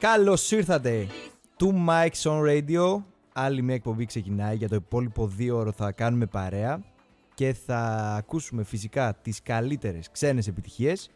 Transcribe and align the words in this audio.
Καλώς 0.00 0.50
ήρθατε. 0.50 1.06
Two 1.58 1.88
Mics 1.88 2.22
on 2.30 2.40
Radio. 2.46 3.02
Άλλη 3.32 3.62
μια 3.62 3.74
εκπομπή 3.74 4.04
ξεκινάει. 4.04 4.56
Για 4.56 4.68
το 4.68 4.74
υπόλοιπο 4.74 5.26
δύο 5.26 5.56
ώρο 5.56 5.72
θα 5.72 5.92
κάνουμε 5.92 6.26
παρέα 6.26 6.80
και 7.34 7.52
θα 7.66 7.78
ακούσουμε 8.18 8.64
φυσικά 8.64 9.14
τις 9.22 9.42
καλύτερες 9.42 10.10
ξένες 10.10 10.46
επιτυχίες. 10.46 11.10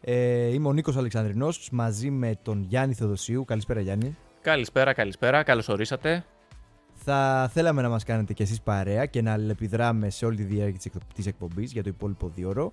Ε, 0.00 0.46
είμαι 0.52 0.68
ο 0.68 0.72
Νίκος 0.72 0.96
Αλεξανδρινός 0.96 1.68
μαζί 1.72 2.10
με 2.10 2.38
τον 2.42 2.62
Γιάννη 2.68 2.94
Θεοδοσίου. 2.94 3.44
Καλησπέρα 3.44 3.80
Γιάννη. 3.80 4.16
Καλησπέρα, 4.40 4.92
καλησπέρα. 4.92 5.42
Καλώς 5.42 5.68
ορίσατε. 5.68 6.24
Θα 6.94 7.50
θέλαμε 7.52 7.82
να 7.82 7.88
μας 7.88 8.04
κάνετε 8.04 8.32
κι 8.32 8.42
εσείς 8.42 8.60
παρέα 8.60 9.06
και 9.06 9.22
να 9.22 9.32
αλληλεπιδράμε 9.32 10.10
σε 10.10 10.26
όλη 10.26 10.36
τη 10.36 10.42
διάρκεια 10.42 10.76
της 10.76 10.84
εκ- 10.86 11.12
της 11.14 11.26
εκπομπής 11.26 11.72
για 11.72 11.82
το 11.82 11.88
υπόλοιπο 11.88 12.28
δύο 12.28 12.48
ώρο. 12.48 12.72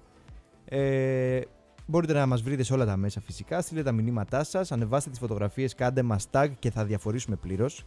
Ε, 0.66 1.40
μπορείτε 1.88 2.14
να 2.14 2.26
μας 2.26 2.42
βρείτε 2.42 2.64
σε 2.64 2.74
όλα 2.74 2.86
τα 2.86 2.98
μέσα 2.98 3.22
φυσικά. 3.22 3.62
Στείλτε 3.62 3.84
τα 3.84 3.92
μηνύματά 3.92 4.44
σας, 4.44 4.72
ανεβάστε 4.72 5.10
τις 5.10 5.20
φωτογραφίες, 5.20 5.76
κάντε 5.76 6.02
μας 6.02 6.28
tag 6.32 6.48
και 6.60 6.72
θα 6.72 6.86
διαφορήσουμε 6.86 7.36
πλήρως. 7.36 7.86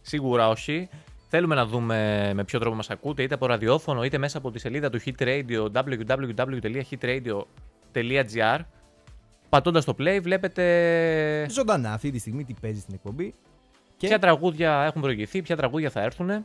Σίγουρα 0.00 0.48
όχι. 0.48 0.88
Θέλουμε 1.28 1.54
να 1.54 1.66
δούμε 1.66 2.30
με 2.34 2.44
ποιο 2.44 2.58
τρόπο 2.58 2.76
μας 2.76 2.90
ακούτε, 2.90 3.22
είτε 3.22 3.34
από 3.34 3.46
ραδιόφωνο, 3.46 4.04
είτε 4.04 4.18
μέσα 4.18 4.38
από 4.38 4.50
τη 4.50 4.58
σελίδα 4.58 4.90
του 4.90 5.00
Hit 5.04 5.14
Radio, 5.18 5.72
www.hitradio.gr. 5.72 8.60
Πατώντας 9.48 9.84
το 9.84 9.94
play 9.98 10.18
βλέπετε 10.22 11.46
Ζωντανά 11.50 11.92
αυτή 11.92 12.10
τη 12.10 12.18
στιγμή 12.18 12.44
τι 12.44 12.54
παίζει 12.60 12.80
στην 12.80 12.94
εκπομπή. 12.94 13.34
Και 13.96 14.06
ποια 14.06 14.18
τραγούδια 14.18 14.84
έχουν 14.84 15.02
προηγηθεί, 15.02 15.42
ποια 15.42 15.56
τραγούδια 15.56 15.90
θα 15.90 16.00
έρθουν. 16.00 16.44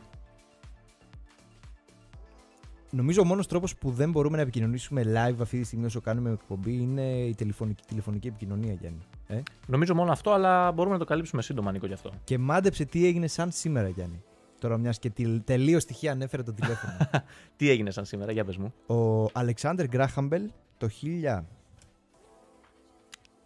Νομίζω 2.92 3.20
ο 3.22 3.24
μόνος 3.24 3.46
τρόπος 3.46 3.76
που 3.76 3.90
δεν 3.90 4.10
μπορούμε 4.10 4.36
να 4.36 4.42
επικοινωνήσουμε 4.42 5.02
live 5.02 5.36
αυτή 5.40 5.58
τη 5.58 5.64
στιγμή 5.64 5.84
όσο 5.84 6.00
κάνουμε 6.00 6.30
εκπομπή 6.30 6.72
είναι 6.72 7.02
η 7.02 7.34
τηλεφωνική, 7.34 7.82
τηλεφωνική 7.86 8.26
επικοινωνία, 8.26 8.72
Γιάννη. 8.72 9.00
Ε; 9.26 9.42
Νομίζω 9.66 9.94
μόνο 9.94 10.12
αυτό, 10.12 10.30
αλλά 10.30 10.72
μπορούμε 10.72 10.94
να 10.94 11.00
το 11.00 11.06
καλύψουμε 11.06 11.42
σύντομα, 11.42 11.72
Νίκο, 11.72 11.86
γι' 11.86 11.92
αυτό. 11.92 12.10
Και 12.24 12.38
μάντεψε 12.38 12.84
τι 12.84 13.06
έγινε 13.06 13.26
σαν 13.26 13.50
σήμερα, 13.50 13.88
Γιάννη. 13.88 14.22
Τώρα, 14.60 14.78
μιας 14.78 14.98
και 14.98 15.12
τελείως 15.44 15.82
στοιχεία 15.82 16.12
ανέφερε 16.12 16.42
το 16.42 16.52
τηλέφωνο. 16.52 16.92
Τι 17.56 17.70
έγινε 17.70 17.90
σαν 17.90 18.04
σήμερα, 18.04 18.32
για 18.32 18.44
πες 18.44 18.56
μου. 18.56 18.74
Ο 18.86 19.28
Αλεξάνδρ 19.32 19.84
Γκράχαμπελ 19.84 20.50
το 20.76 20.88
1000 21.02 21.42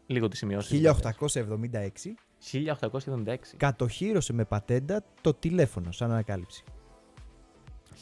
Λίγο 0.06 0.28
τη 0.28 0.36
σημειώσεις. 0.36 0.80
1876 1.02 1.88
1876. 2.52 3.36
κατοχύρωσε 3.56 4.32
με 4.32 4.44
πατέντα 4.44 5.04
το 5.20 5.34
τηλέφωνο 5.34 5.92
σαν 5.92 6.10
ανακάλυψη. 6.10 6.64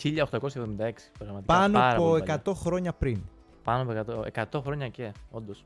1876. 0.03 1.11
Πραγματικά. 1.19 1.45
Πάνω 1.47 1.73
πάρα 1.79 1.93
από 1.93 2.09
πολύ 2.09 2.23
100 2.23 2.27
παλιά. 2.27 2.61
χρόνια 2.61 2.93
πριν. 2.93 3.23
Πάνω 3.65 3.93
από 3.93 4.25
100, 4.33 4.45
100 4.53 4.61
χρόνια 4.63 4.89
και, 4.89 5.13
όντως. 5.31 5.63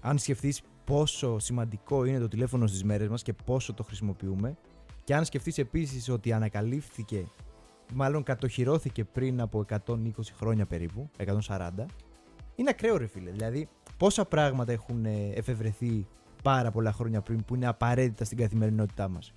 Αν 0.00 0.18
σκεφτείς 0.18 0.62
πόσο 0.84 1.38
σημαντικό 1.38 2.04
είναι 2.04 2.18
το 2.18 2.28
τηλέφωνο 2.28 2.66
στις 2.66 2.84
μέρες 2.84 3.08
μας 3.08 3.22
και 3.22 3.32
πόσο 3.32 3.74
το 3.74 3.82
χρησιμοποιούμε, 3.82 4.56
και 5.04 5.14
αν 5.14 5.24
σκεφτείς 5.24 5.58
επίσης 5.58 6.08
ότι 6.08 6.32
ανακαλύφθηκε, 6.32 7.26
μάλλον 7.94 8.22
κατοχυρώθηκε 8.22 9.04
πριν 9.04 9.40
από 9.40 9.64
120 9.86 10.10
χρόνια 10.36 10.66
περίπου, 10.66 11.10
140, 11.48 11.86
είναι 12.54 12.70
ακραίο 12.70 12.96
ρε 12.96 13.06
φίλε. 13.06 13.30
Δηλαδή, 13.30 13.68
πόσα 13.96 14.24
πράγματα 14.24 14.72
έχουν 14.72 15.04
ε, 15.04 15.32
εφευρεθεί 15.34 16.06
πάρα 16.42 16.70
πολλά 16.70 16.92
χρόνια 16.92 17.20
πριν 17.20 17.44
που 17.44 17.54
είναι 17.54 17.66
απαραίτητα 17.66 18.24
στην 18.24 18.38
καθημερινότητά 18.38 19.08
μας. 19.08 19.32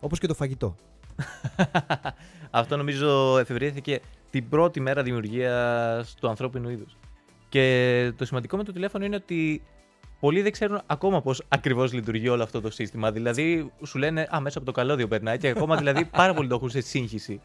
Όπως 0.00 0.18
και 0.18 0.26
το 0.26 0.34
φαγητό. 0.34 0.74
Αυτό 2.50 2.76
νομίζω 2.76 3.38
εφευρέθηκε 3.38 4.00
την 4.30 4.48
πρώτη 4.48 4.80
μέρα 4.80 5.02
δημιουργίας 5.02 6.14
του 6.20 6.28
ανθρώπινου 6.28 6.68
είδους. 6.68 6.96
Και 7.48 8.12
το 8.16 8.24
σημαντικό 8.24 8.56
με 8.56 8.64
το 8.64 8.72
τηλέφωνο 8.72 9.04
είναι 9.04 9.16
ότι 9.16 9.62
πολλοί 10.20 10.42
δεν 10.42 10.52
ξέρουν 10.52 10.80
ακόμα 10.86 11.22
πώς 11.22 11.42
ακριβώς 11.48 11.92
λειτουργεί 11.92 12.28
όλο 12.28 12.42
αυτό 12.42 12.60
το 12.60 12.70
σύστημα. 12.70 13.12
Δηλαδή, 13.12 13.72
σου 13.86 13.98
λένε 13.98 14.28
Α, 14.34 14.40
μέσα 14.40 14.58
από 14.58 14.66
το 14.66 14.72
καλώδιο 14.72 15.08
περνάει 15.08 15.38
και 15.38 15.48
ακόμα 15.48 15.76
δηλαδή 15.76 16.04
πάρα 16.16 16.34
πολλοί 16.34 16.48
το 16.48 16.54
έχουν 16.54 16.70
σε 16.70 16.80
σύγχυση. 16.80 17.40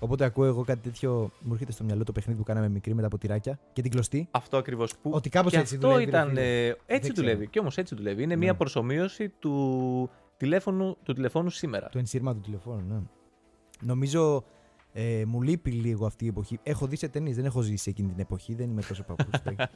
Οπότε 0.00 0.24
ακούω 0.24 0.44
εγώ 0.44 0.64
κάτι 0.64 0.80
τέτοιο. 0.80 1.30
Μου 1.40 1.52
έρχεται 1.52 1.72
στο 1.72 1.84
μυαλό 1.84 2.04
το 2.04 2.12
παιχνίδι 2.12 2.38
που 2.38 2.44
κάναμε 2.44 2.68
μικρή 2.68 2.94
με 2.94 3.02
τα 3.02 3.08
ποτηράκια 3.08 3.58
και 3.72 3.82
την 3.82 3.90
κλωστή. 3.90 4.28
Αυτό 4.30 4.56
ακριβώς 4.56 4.96
που. 5.02 5.10
Ότι 5.10 5.28
κάπως 5.28 5.52
και 5.52 5.58
έτσι 5.58 5.74
αυτό 5.74 5.88
δουλεύει, 5.88 6.04
ρε 6.10 6.16
ήταν. 6.16 6.28
φίλε. 6.28 6.40
ε, 6.40 6.66
έτσι 6.68 6.76
Δεν 6.86 7.00
ξέρω. 7.00 7.14
δουλεύει. 7.16 7.46
Και 7.48 7.58
όμως 7.58 7.76
έτσι 7.76 7.94
δουλεύει. 7.94 8.22
Είναι 8.22 8.34
Ναι. 8.34 8.40
μια 8.44 8.54
προσωμείωση 8.54 9.28
του 9.28 10.10
τηλέφωνου, 10.36 10.96
του 11.02 11.12
τηλεφώνου 11.12 11.50
σήμερα. 11.50 11.88
Το 11.88 11.98
ενσύρμα 11.98 12.34
του 12.34 12.40
τηλεφώνου, 12.40 12.84
ναι. 12.88 13.00
Νομίζω 13.80 14.44
ε, 14.92 15.24
μου 15.26 15.42
λείπει 15.42 15.70
λίγο 15.70 16.06
αυτή 16.06 16.24
η 16.24 16.28
εποχή. 16.28 16.58
Έχω 16.62 16.86
δει 16.86 16.96
σε 16.96 17.08
ταινίες, 17.08 17.36
δεν 17.36 17.44
έχω 17.44 17.60
ζήσει 17.60 17.90
εκείνη 17.90 18.08
την 18.08 18.20
εποχή, 18.20 18.54
δεν 18.54 18.70
είμαι 18.70 18.82
τόσο 18.82 19.02
παππούς. 19.02 19.40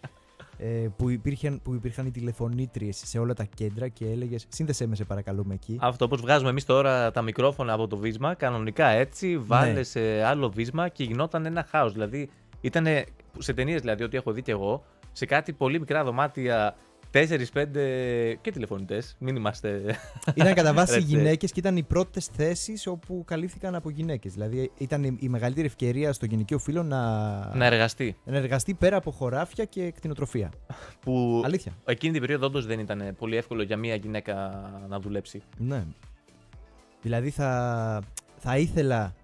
ε, 0.56 0.88
που, 0.96 1.08
υπήρχαν, 1.08 1.60
που 1.62 1.74
υπήρχαν 1.74 2.06
οι 2.06 2.10
τηλεφωνήτριες 2.10 3.02
σε 3.04 3.18
όλα 3.18 3.34
τα 3.34 3.44
κέντρα 3.44 3.88
και 3.88 4.06
έλεγες 4.06 4.46
Σύνδεσέ 4.48 4.86
με, 4.86 4.94
σε 4.94 5.04
παρακαλούμε 5.04 5.54
εκεί. 5.54 5.78
Αυτό 5.80 6.04
όπως 6.04 6.20
βγάζουμε 6.20 6.50
εμείς 6.50 6.64
τώρα 6.64 7.10
τα 7.10 7.22
μικρόφωνα 7.22 7.72
από 7.72 7.86
το 7.86 7.96
βίσμα, 7.96 8.34
κανονικά 8.34 8.86
έτσι, 8.86 9.38
βάλε 9.38 9.72
Ναι. 9.72 9.82
σε 9.82 10.22
άλλο 10.22 10.50
βίσμα 10.50 10.88
και 10.88 11.04
γινόταν 11.04 11.46
ένα 11.46 11.66
χάος. 11.70 11.92
Δηλαδή, 11.92 12.28
ήταν 12.60 12.86
σε 13.38 13.52
ταινίες 13.52 13.80
δηλαδή, 13.80 14.02
ότι 14.02 14.16
έχω 14.16 14.32
δει 14.32 14.42
κι 14.42 14.50
εγώ, 14.50 14.84
σε 15.12 15.26
κάτι 15.26 15.52
πολύ 15.52 15.78
μικρά 15.78 16.04
δωμάτια, 16.04 16.76
4-5 17.12 18.36
και 18.40 18.50
τηλεφωνητές. 18.52 19.16
Μην 19.18 19.36
είμαστε. 19.36 19.82
Ήταν 20.34 20.54
κατά 20.54 20.72
βάση 20.72 20.92
Ρε, 20.94 20.98
γυναίκες 20.98 21.52
και 21.52 21.60
ήταν 21.60 21.76
οι 21.76 21.82
πρώτες 21.82 22.26
θέσεις 22.26 22.86
όπου 22.86 23.24
καλύφθηκαν 23.26 23.74
από 23.74 23.90
γυναίκες. 23.90 24.32
Δηλαδή 24.32 24.70
ήταν 24.78 25.04
η- 25.04 25.16
η 25.20 25.28
μεγαλύτερη 25.28 25.66
ευκαιρία 25.66 26.12
στο 26.12 26.26
γυναικείο 26.26 26.58
φύλλο 26.58 26.82
να, 26.82 27.00
να 27.56 27.66
εργαστεί. 27.66 28.16
να 28.24 28.36
εργαστεί 28.36 28.74
πέρα 28.74 28.96
από 28.96 29.10
χωράφια 29.10 29.64
και 29.64 29.90
κτηνοτροφία. 29.90 30.50
Που 31.04 31.42
Αλήθεια. 31.44 31.72
εκείνη 31.84 32.12
την 32.12 32.20
περίοδο 32.20 32.46
όντως 32.46 32.66
δεν 32.66 32.78
ήταν 32.78 33.14
πολύ 33.18 33.36
εύκολο 33.36 33.62
για 33.62 33.76
μια 33.76 33.94
γυναίκα 33.94 34.34
να 34.88 35.00
δουλέψει. 35.00 35.42
Ναι. 35.56 35.84
Δηλαδή 37.02 37.30
θα, 37.30 38.02
θα 38.38 38.56
ήθελα 38.58 39.14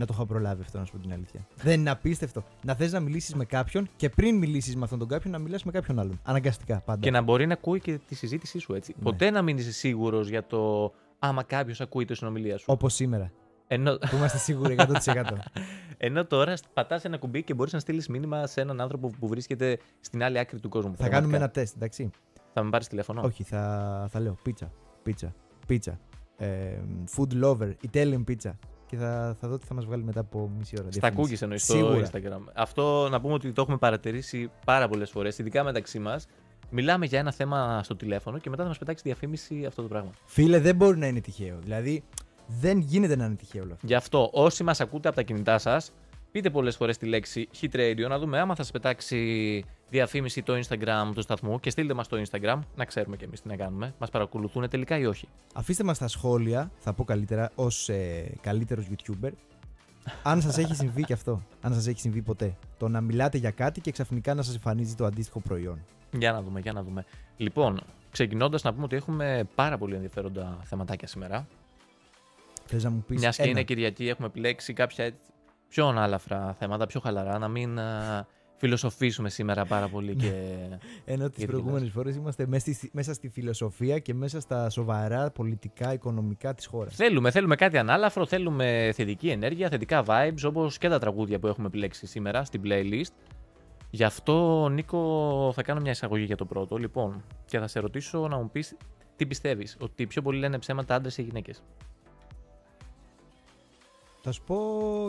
να 0.00 0.06
το 0.06 0.14
είχα 0.14 0.26
προλάβει 0.26 0.62
αυτό, 0.62 0.78
να 0.78 0.84
σου 0.84 0.92
πω 0.92 0.98
την 0.98 1.12
αλήθεια. 1.12 1.46
Δεν 1.62 1.80
είναι 1.80 1.90
απίστευτο. 1.90 2.44
Να 2.62 2.74
θες 2.74 2.92
να 2.92 3.00
μιλήσεις 3.00 3.34
με 3.34 3.44
κάποιον 3.44 3.88
και 3.96 4.08
πριν 4.08 4.38
μιλήσεις 4.38 4.76
με 4.76 4.84
αυτόν 4.84 4.98
τον 4.98 5.08
κάποιον 5.08 5.32
να 5.32 5.38
μιλάς 5.38 5.64
με 5.64 5.72
κάποιον 5.72 5.98
άλλον. 5.98 6.20
Αναγκαστικά 6.24 6.80
πάντα. 6.80 7.00
Και 7.00 7.10
να 7.10 7.20
μπορεί 7.22 7.46
να 7.46 7.52
ακούει 7.52 7.80
και 7.80 7.98
τη 8.08 8.14
συζήτησή 8.14 8.58
σου 8.58 8.74
έτσι. 8.74 8.94
Ναι. 8.96 9.02
Ποτέ 9.02 9.30
να 9.30 9.42
μην 9.42 9.56
είσαι 9.56 9.72
σίγουρος 9.72 10.28
για 10.28 10.46
το 10.46 10.92
άμα 11.18 11.42
κάποιος 11.42 11.80
ακούει 11.80 12.04
τη 12.04 12.14
συνομιλία 12.14 12.58
σου. 12.58 12.64
Όπως 12.68 12.94
σήμερα. 12.94 13.32
Ενώ, 13.66 13.96
Που 13.96 14.16
είμαστε 14.16 14.38
σίγουροι 14.38 14.76
100%. 14.78 15.24
ενώ 15.96 16.24
τώρα 16.24 16.54
πατάς 16.74 17.04
ένα 17.04 17.18
κουμπί 17.18 17.42
και 17.42 17.54
μπορείς 17.54 17.72
να 17.72 17.78
στείλεις 17.78 18.08
μήνυμα 18.08 18.46
σε 18.46 18.60
έναν 18.60 18.80
άνθρωπο 18.80 19.10
που 19.18 19.28
βρίσκεται 19.28 19.78
στην 20.00 20.22
άλλη 20.22 20.38
άκρη 20.38 20.60
του 20.60 20.68
κόσμου. 20.68 20.96
θα 20.96 21.08
κάνουμε 21.08 21.36
ένα 21.36 21.50
τεστ, 21.50 21.76
εντάξει. 21.76 22.10
Θα 22.52 22.62
με 22.62 22.70
πάρεις 22.70 22.88
τηλέφωνο; 22.88 23.22
Όχι, 23.22 23.42
θα, 23.42 24.06
θα 24.10 24.20
λέω 24.20 24.36
πίτσα. 24.42 24.72
Πίτσα. 25.02 25.34
Πίτσα. 25.66 25.98
Ε, 26.36 26.78
food 27.16 27.44
lover. 27.44 27.72
Italian 27.92 28.24
pizza. 28.28 28.52
Και 28.90 28.96
θα, 28.96 29.36
θα 29.40 29.48
δω 29.48 29.58
τι 29.58 29.66
θα 29.66 29.74
μας 29.74 29.84
βγάλει 29.84 30.02
μετά 30.04 30.20
από 30.20 30.50
μισή 30.58 30.74
ώρα. 30.80 30.90
Στα 30.90 31.00
διαφήμιση. 31.00 31.32
cookies 31.34 31.42
εννοείς 31.42 31.64
στο 31.64 31.72
Σίγουρα. 31.72 32.10
Instagram. 32.12 32.52
Αυτό 32.54 33.08
να 33.10 33.20
πούμε 33.20 33.34
ότι 33.34 33.52
το 33.52 33.62
έχουμε 33.62 33.76
παρατηρήσει 33.76 34.50
πάρα 34.64 34.88
πολλές 34.88 35.10
φορές, 35.10 35.38
ειδικά 35.38 35.64
μεταξύ 35.64 35.98
μας. 35.98 36.26
Μιλάμε 36.70 37.06
για 37.06 37.18
ένα 37.18 37.32
θέμα 37.32 37.80
στο 37.82 37.96
τηλέφωνο 37.96 38.38
και 38.38 38.50
μετά 38.50 38.62
θα 38.62 38.68
μας 38.68 38.78
πετάξει 38.78 39.02
διαφήμιση 39.06 39.64
αυτό 39.64 39.82
το 39.82 39.88
πράγμα. 39.88 40.10
Φίλε, 40.24 40.58
δεν 40.58 40.76
μπορεί 40.76 40.98
να 40.98 41.06
είναι 41.06 41.20
τυχαίο. 41.20 41.58
Δηλαδή, 41.62 42.04
δεν 42.46 42.78
γίνεται 42.78 43.16
να 43.16 43.24
είναι 43.24 43.34
τυχαίο 43.34 43.62
όλο 43.62 43.72
αυτό. 43.72 43.86
Γι' 43.86 43.94
αυτό, 43.94 44.30
όσοι 44.32 44.62
μας 44.64 44.80
ακούτε 44.80 45.08
από 45.08 45.16
τα 45.16 45.22
κινητά 45.22 45.58
σας, 45.58 45.92
πείτε 46.30 46.50
πολλές 46.50 46.76
φορές 46.76 46.96
τη 46.96 47.06
λέξη 47.06 47.48
Hit 47.60 47.74
Radio 47.76 48.06
να 48.08 48.18
δούμε 48.18 48.38
άμα 48.38 48.54
θα 48.54 48.62
σας 48.62 48.72
πετάξει 48.72 49.64
διαφήμιση 49.90 50.42
το 50.42 50.54
Instagram 50.58 51.10
του 51.14 51.22
σταθμού 51.22 51.60
και 51.60 51.70
στείλτε 51.70 51.94
μας 51.94 52.08
το 52.08 52.22
Instagram 52.22 52.58
να 52.76 52.84
ξέρουμε 52.84 53.16
κι 53.16 53.24
εμείς 53.24 53.40
τι 53.40 53.48
να 53.48 53.56
κάνουμε. 53.56 53.94
Μας 53.98 54.10
παρακολουθούν 54.10 54.68
τελικά 54.68 54.98
ή 54.98 55.06
όχι. 55.06 55.28
Αφήστε 55.54 55.84
μας 55.84 55.96
στα 55.96 56.08
σχόλια, 56.08 56.70
θα 56.78 56.92
πω 56.92 57.04
καλύτερα, 57.04 57.50
ως 57.54 57.88
ε, 57.88 58.32
καλύτερος 58.40 58.86
YouTuber, 58.90 59.30
αν 60.22 60.42
σας 60.42 60.58
έχει 60.58 60.74
συμβεί 60.74 61.02
και 61.02 61.12
αυτό. 61.12 61.42
Αν 61.60 61.74
σας 61.74 61.86
έχει 61.86 62.00
συμβεί 62.00 62.22
ποτέ. 62.22 62.56
Το 62.78 62.88
να 62.88 63.00
μιλάτε 63.00 63.38
για 63.38 63.50
κάτι 63.50 63.80
και 63.80 63.90
ξαφνικά 63.90 64.34
να 64.34 64.42
σας 64.42 64.54
εμφανίζει 64.54 64.94
το 64.94 65.04
αντίστοιχο 65.04 65.40
προϊόν. 65.40 65.84
Για 66.12 66.32
να 66.32 66.42
δούμε, 66.42 66.60
για 66.60 66.72
να 66.72 66.82
δούμε. 66.82 67.04
Λοιπόν, 67.36 67.80
ξεκινώντας 68.10 68.62
να 68.62 68.72
πούμε 68.72 68.84
ότι 68.84 68.96
έχουμε 68.96 69.48
πάρα 69.54 69.78
πολύ 69.78 69.94
ενδιαφέροντα 69.94 70.58
θεματάκια 70.64 71.08
σήμερα. 71.08 71.46
Θες 72.66 72.84
να 72.84 72.90
μου 72.90 73.04
πεις 73.06 73.20
Μιας 73.20 73.36
και 73.36 73.42
ένα; 73.42 73.50
είναι 73.50 73.62
Κυριακή, 73.62 74.08
έχουμε 74.08 74.26
επιλέξει 74.26 74.72
κάποια 74.72 75.04
έτσι 75.04 75.18
πιο 75.70 75.86
ανάλαφρα 75.86 76.54
θέματα, 76.58 76.86
πιο 76.86 77.00
χαλαρά, 77.00 77.38
να 77.38 77.48
μην 77.48 77.78
α, 77.78 78.26
φιλοσοφήσουμε 78.56 79.28
σήμερα 79.28 79.64
πάρα 79.64 79.88
πολύ 79.88 80.14
και. 80.14 80.32
Ενώ 81.04 81.28
τις 81.28 81.38
Γιατί 81.38 81.52
προηγούμενες 81.52 81.90
φορές 81.90 82.16
είμαστε 82.16 82.46
μέσα 82.46 82.72
στη, 82.72 82.90
μέσα 82.92 83.14
στη 83.14 83.28
φιλοσοφία 83.28 83.98
και 83.98 84.14
μέσα 84.14 84.40
στα 84.40 84.70
σοβαρά 84.70 85.30
πολιτικά, 85.30 85.92
οικονομικά 85.92 86.54
της 86.54 86.66
χώρας. 86.66 86.96
θέλουμε, 86.96 87.30
θέλουμε 87.30 87.56
κάτι 87.56 87.78
ανάλαφρο, 87.78 88.26
θέλουμε 88.26 88.90
θετική 88.94 89.28
ενέργεια, 89.28 89.68
θετικά 89.68 90.04
vibes, 90.06 90.42
όπως 90.46 90.78
και 90.78 90.88
τα 90.88 90.98
τραγούδια 90.98 91.38
που 91.38 91.46
έχουμε 91.46 91.66
επιλέξει 91.66 92.06
σήμερα 92.06 92.44
στην 92.44 92.62
playlist. 92.64 93.12
Γι' 93.90 94.04
αυτό, 94.04 94.68
Νίκο, 94.68 95.52
θα 95.54 95.62
κάνω 95.62 95.80
μια 95.80 95.90
εισαγωγή 95.90 96.24
για 96.24 96.36
το 96.36 96.44
πρώτο. 96.44 96.76
Λοιπόν, 96.76 97.24
και 97.44 97.58
θα 97.58 97.66
σε 97.66 97.80
ρωτήσω 97.80 98.28
να 98.28 98.36
μου 98.36 98.50
πεις 98.50 98.76
τι 99.16 99.26
πιστεύεις, 99.26 99.76
ότι 99.80 100.06
πιο 100.06 100.22
πολύ 100.22 100.38
λένε 100.38 100.58
ψέματα 100.58 100.94
άντρες 100.94 101.18
ή 101.18 101.22
γυναίκες. 101.22 101.62
Θα 104.22 104.32
σου 104.32 104.42
πω 104.46 104.56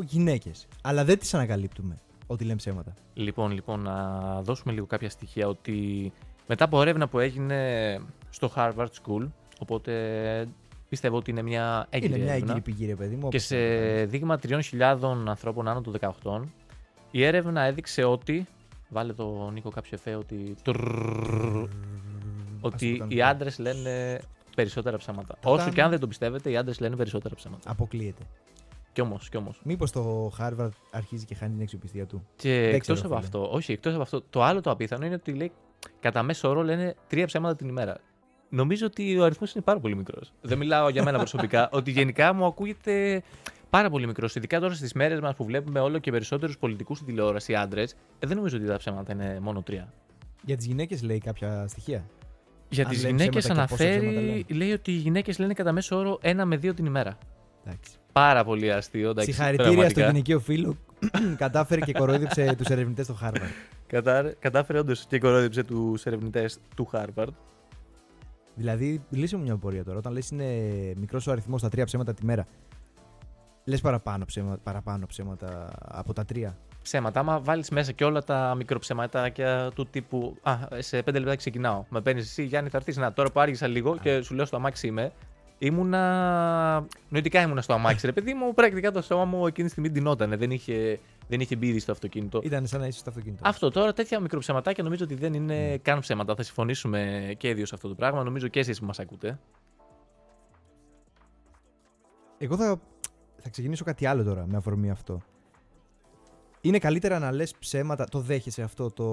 γυναίκες. 0.03 0.67
Αλλά 0.81 1.03
δεν 1.05 1.19
τις 1.19 1.33
ανακαλύπτουμε 1.33 1.99
ότι 2.27 2.43
λέμε 2.43 2.55
ψέματα. 2.55 2.93
Λοιπόν, 3.13 3.51
λοιπόν, 3.51 3.79
να 3.81 4.41
δώσουμε 4.41 4.73
λίγο 4.73 4.85
κάποια 4.85 5.09
στοιχεία 5.09 5.47
ότι 5.47 6.11
Μετά 6.47 6.63
από 6.65 6.81
έρευνα 6.81 7.07
που 7.07 7.19
έγινε 7.19 7.99
στο 8.29 8.51
Harvard 8.55 8.87
School, 9.03 9.27
οπότε 9.59 10.47
πιστεύω 10.89 11.17
ότι 11.17 11.31
είναι 11.31 11.41
μια 11.41 11.87
έγκυρη 11.89 12.13
Είναι 12.13 12.23
μια 12.23 12.33
έρευνα. 12.33 12.53
έγκυρη 12.53 12.71
πηγή, 12.71 12.85
ρε 12.85 12.95
παιδί 12.95 13.15
μου. 13.15 13.21
Και 13.21 13.25
όπως 13.25 13.43
σε 13.43 13.55
να 13.55 13.61
το 13.61 13.85
κάνεις. 13.95 14.09
δείγμα 14.09 14.39
3.000 14.41 15.27
ανθρώπων 15.27 15.67
άνω 15.67 15.81
των 15.81 15.93
18, 16.23 16.41
η 17.11 17.23
έρευνα 17.23 17.61
έδειξε 17.61 18.03
ότι. 18.03 18.45
Βάλε 18.89 19.13
το 19.13 19.49
Νίκο 19.53 19.69
κάποιο 19.69 19.91
εφέ 19.93 20.15
ότι. 20.15 20.55
τρρρρρρ, 20.63 21.63
Ας 21.63 21.69
το 22.61 22.67
Ότι 22.67 22.87
κάνουμε 22.97 23.13
οι 23.13 23.17
τώρα. 23.17 23.29
άντρες 23.29 23.59
λένε 23.59 24.19
περισσότερα 24.55 24.97
ψέματα. 24.97 25.37
Τα 25.41 25.49
Όσο 25.49 25.63
τάμ. 25.63 25.73
και 25.73 25.81
αν 25.81 25.89
δεν 25.89 25.99
το 25.99 26.07
πιστεύετε, 26.07 26.51
οι 26.51 26.57
άντρες 26.57 26.79
λένε 26.79 26.95
περισσότερα 26.95 27.35
ψέματα. 27.35 27.71
Αποκλείεται. 27.71 28.21
Κι 28.93 29.01
όμως, 29.01 29.29
κι 29.29 29.37
όμως. 29.37 29.61
Μήπως 29.63 29.91
το 29.91 30.31
Harvard 30.39 30.69
αρχίζει 30.91 31.25
και 31.25 31.35
χάνει 31.35 31.53
την 31.53 31.61
αξιοπιστία 31.61 32.05
του. 32.05 32.27
Και 32.35 32.49
Δεν 32.49 32.73
εκτός 32.75 32.81
ξέρω, 32.81 32.99
από 32.99 33.07
φίλε. 33.07 33.19
αυτό, 33.25 33.55
όχι, 33.55 33.71
εκτός 33.71 33.93
από 33.93 34.01
αυτό, 34.01 34.21
το 34.29 34.43
άλλο 34.43 34.61
το 34.61 34.69
απίθανο 34.71 35.05
είναι 35.05 35.15
ότι 35.15 35.33
λέει 35.33 35.51
κατά 35.99 36.23
μέσο 36.23 36.49
όρο 36.49 36.63
λένε 36.63 36.95
τρία 37.07 37.25
ψέματα 37.25 37.55
την 37.55 37.67
ημέρα. 37.67 37.97
Νομίζω 38.49 38.85
ότι 38.85 39.17
ο 39.19 39.23
αριθμός 39.23 39.53
είναι 39.53 39.63
πάρα 39.63 39.79
πολύ 39.79 39.95
μικρός. 39.95 40.33
Δεν 40.41 40.57
μιλάω 40.57 40.89
για 40.89 41.03
μένα 41.03 41.17
προσωπικά, 41.17 41.69
ότι 41.73 41.91
γενικά 41.91 42.33
μου 42.33 42.45
ακούγεται 42.45 43.23
πάρα 43.69 43.89
πολύ 43.89 44.07
μικρός. 44.07 44.35
Ειδικά 44.35 44.59
τώρα 44.59 44.73
στις 44.73 44.93
μέρες 44.93 45.19
μας 45.19 45.35
που 45.35 45.43
βλέπουμε 45.45 45.79
όλο 45.79 45.99
και 45.99 46.11
περισσότερους 46.11 46.57
πολιτικούς 46.57 46.97
στην 46.97 47.09
τηλεόραση 47.09 47.55
άντρες, 47.55 47.91
ε, 48.19 48.27
δεν 48.27 48.37
νομίζω 48.37 48.57
ότι 48.57 48.65
τα 48.65 48.77
ψέματα 48.77 49.13
είναι 49.13 49.39
μόνο 49.41 49.61
τρία. 49.61 49.93
Για 50.45 50.57
τις 50.57 50.65
γυναίκες 50.65 51.03
λέει 51.03 51.17
κάποια 51.17 51.67
στοιχεία. 51.67 52.03
Για 52.69 52.83
Αν 52.83 52.89
τις 52.89 53.03
λένε 53.03 53.15
γυναίκες 53.15 53.43
ψέματα 53.43 53.61
και 53.65 53.69
πόσα 53.69 53.83
ψέματα 53.89 54.07
αναφέρει, 54.09 54.45
λένε. 54.47 54.59
λέει 54.65 54.71
ότι 54.71 54.91
οι 54.91 54.95
γυναίκες 54.95 55.39
λένε 55.39 55.53
κατά 55.53 55.71
μέσο 55.71 55.97
όρο 55.97 56.17
ένα 56.21 56.45
με 56.45 56.57
δύο 56.57 56.73
την 56.73 56.85
ημέρα. 56.85 57.17
Εντάξει. 57.65 57.91
Πάρα 58.11 58.43
πολύ 58.43 58.71
αστείο. 58.71 59.09
εντάξει, 59.09 59.31
Συγχαρητήρια 59.31 59.71
στο 59.71 59.75
πραγματικά. 59.77 60.07
γυναικείο 60.07 60.39
φίλο. 60.39 60.75
Κατάφερε 61.37 61.81
και 61.81 61.93
κορόιδεψε 61.93 62.55
τους 62.57 62.67
ερευνητές 62.67 63.05
στο 63.05 63.17
Harvard. 63.21 63.51
Κατα... 63.87 64.33
Κατάφερε 64.39 64.79
όντως 64.79 65.05
και 65.07 65.19
κορόδιψε 65.19 65.63
τους 65.63 66.05
ερευνητές 66.05 66.59
του 66.75 66.89
Harvard. 66.93 67.27
Δηλαδή, 68.55 69.03
λύσε 69.09 69.35
μου 69.37 69.43
μια 69.43 69.53
απορία 69.53 69.83
τώρα. 69.83 69.97
Όταν 69.97 70.13
λες 70.13 70.29
είναι 70.29 70.45
μικρός 70.97 71.27
ο 71.27 71.31
αριθμός 71.31 71.61
τα 71.61 71.69
τρία 71.69 71.85
ψέματα 71.85 72.13
τη 72.13 72.25
μέρα, 72.25 72.45
λες 73.65 73.81
παραπάνω, 73.81 74.25
ψέματα, 74.25 74.59
παραπάνω 74.63 75.05
ψέματα 75.05 75.71
από 75.81 76.13
τα 76.13 76.25
τρία; 76.25 76.57
ψέματα. 76.81 77.19
Άμα 77.19 77.39
βάλεις 77.39 77.69
μέσα 77.69 77.91
και 77.91 78.03
όλα 78.03 78.23
τα 78.23 78.55
μικροψεματάκια 78.55 79.71
του 79.75 79.87
τύπου 79.87 80.37
Α, 80.41 80.57
σε 80.77 81.01
πέντε 81.01 81.19
λεπτά 81.19 81.35
ξεκινάω. 81.35 81.85
Με 81.89 82.01
παίρνεις 82.01 82.25
εσύ, 82.25 82.43
Γιάννη, 82.43 82.69
θα 82.69 82.77
έρθεις. 82.77 82.97
Να, 82.97 83.13
τώρα 83.13 83.31
που 83.31 83.39
άργησα 83.39 83.67
λίγο 83.67 83.97
και 83.97 84.21
σου 84.21 84.33
λέω 84.33 84.45
στο 84.45 84.55
αμάξι 84.55 84.87
είμαι. 84.87 85.11
Ήμουνα. 85.63 86.87
Νοητικά 87.09 87.41
ήμουνα 87.41 87.61
στο 87.61 87.73
αμάξι, 87.73 88.05
ρε 88.05 88.11
παιδί 88.11 88.33
μου. 88.33 88.53
Πρακτικά 88.53 88.91
το 88.91 89.01
σώμα 89.01 89.25
μου 89.25 89.47
εκείνη 89.47 89.65
τη 89.65 89.71
στιγμή 89.71 89.89
ντυνότανε. 89.89 90.35
Δεν 90.35 90.51
είχε, 90.51 90.99
δεν 91.27 91.39
είχε 91.39 91.55
μπει 91.55 91.79
στο 91.79 91.91
αυτοκίνητο. 91.91 92.41
Ήταν 92.43 92.67
σαν 92.67 92.79
να 92.79 92.87
είσαι 92.87 92.99
στο 92.99 93.09
αυτοκίνητο. 93.09 93.41
Αυτό 93.45 93.69
τώρα, 93.69 93.93
τέτοια 93.93 94.19
μικροψεματάκια 94.19 94.83
νομίζω 94.83 95.03
ότι 95.03 95.15
δεν 95.15 95.33
είναι 95.33 95.77
καν 95.77 95.99
ψέματα. 95.99 96.35
Θα 96.35 96.43
συμφωνήσουμε 96.43 97.33
και 97.37 97.49
οι 97.49 97.53
δύο 97.53 97.65
σε 97.65 97.75
αυτό 97.75 97.87
το 97.87 97.95
πράγμα. 97.95 98.23
Νομίζω 98.23 98.47
και 98.47 98.59
εσείς 98.59 98.79
που 98.79 98.85
μας 98.85 98.99
ακούτε. 98.99 99.39
Εγώ 102.37 102.57
θα, 102.57 102.79
θα 103.37 103.49
ξεκινήσω 103.49 103.83
κάτι 103.83 104.05
άλλο 104.05 104.23
τώρα 104.23 104.45
με 104.47 104.57
αφορμή 104.57 104.89
αυτό. 104.89 105.21
Είναι 106.61 106.77
καλύτερα 106.77 107.19
να 107.19 107.31
λες 107.31 107.55
ψέματα, 107.59 108.05
το 108.05 108.19
δέχεσαι 108.19 108.61
αυτό 108.61 108.91
το, 108.91 109.09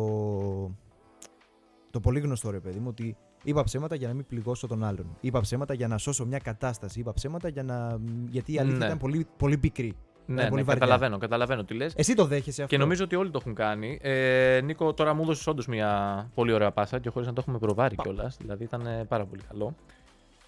το 1.90 2.00
πολύ 2.00 2.20
γνωστό 2.20 2.50
ρε 2.50 2.60
παιδί 2.60 2.78
μου, 2.78 2.88
ότι 2.88 3.16
είπα 3.44 3.64
ψέματα 3.64 3.94
για 3.94 4.08
να 4.08 4.14
μην 4.14 4.26
πληγώσω 4.26 4.66
τον 4.66 4.84
άλλον. 4.84 5.06
Είπα 5.20 5.40
ψέματα 5.40 5.74
για 5.74 5.88
να 5.88 5.98
σώσω 5.98 6.26
μια 6.26 6.38
κατάσταση. 6.38 7.00
Είπα 7.00 7.12
ψέματα 7.12 7.48
για 7.48 7.62
να, 7.62 7.98
γιατί 8.30 8.52
η 8.52 8.58
αλήθεια 8.58 8.78
Ναι. 8.78 8.84
ήταν 8.84 8.98
πολύ, 8.98 9.26
πολύ 9.36 9.58
πικρή. 9.58 9.94
Ναι, 10.26 10.34
πολύ 10.48 10.54
ναι, 10.54 10.62
βαριά. 10.62 10.80
καταλαβαίνω, 10.80 11.18
καταλαβαίνω 11.18 11.64
τι 11.64 11.74
λες. 11.74 11.92
Εσύ 11.96 12.14
το 12.14 12.24
δέχεσαι 12.24 12.62
αυτό; 12.62 12.74
Και 12.74 12.80
νομίζω 12.82 13.04
ότι 13.04 13.16
όλοι 13.16 13.30
το 13.30 13.38
έχουν 13.40 13.54
κάνει. 13.54 13.98
Ε, 14.02 14.60
Νίκο, 14.64 14.94
τώρα 14.94 15.14
μου 15.14 15.22
έδωσες 15.22 15.46
όντως 15.46 15.66
μια 15.66 16.30
πολύ 16.34 16.52
ωραία 16.52 16.70
πάσα 16.70 16.98
και 16.98 17.08
χωρίς 17.10 17.28
να 17.28 17.32
το 17.34 17.40
έχουμε 17.40 17.58
προβάρει 17.58 17.96
κιόλας. 17.96 18.36
Δηλαδή 18.40 18.64
ήταν 18.64 18.86
ε, 18.86 19.04
πάρα 19.08 19.24
πολύ 19.24 19.42
καλό. 19.48 19.74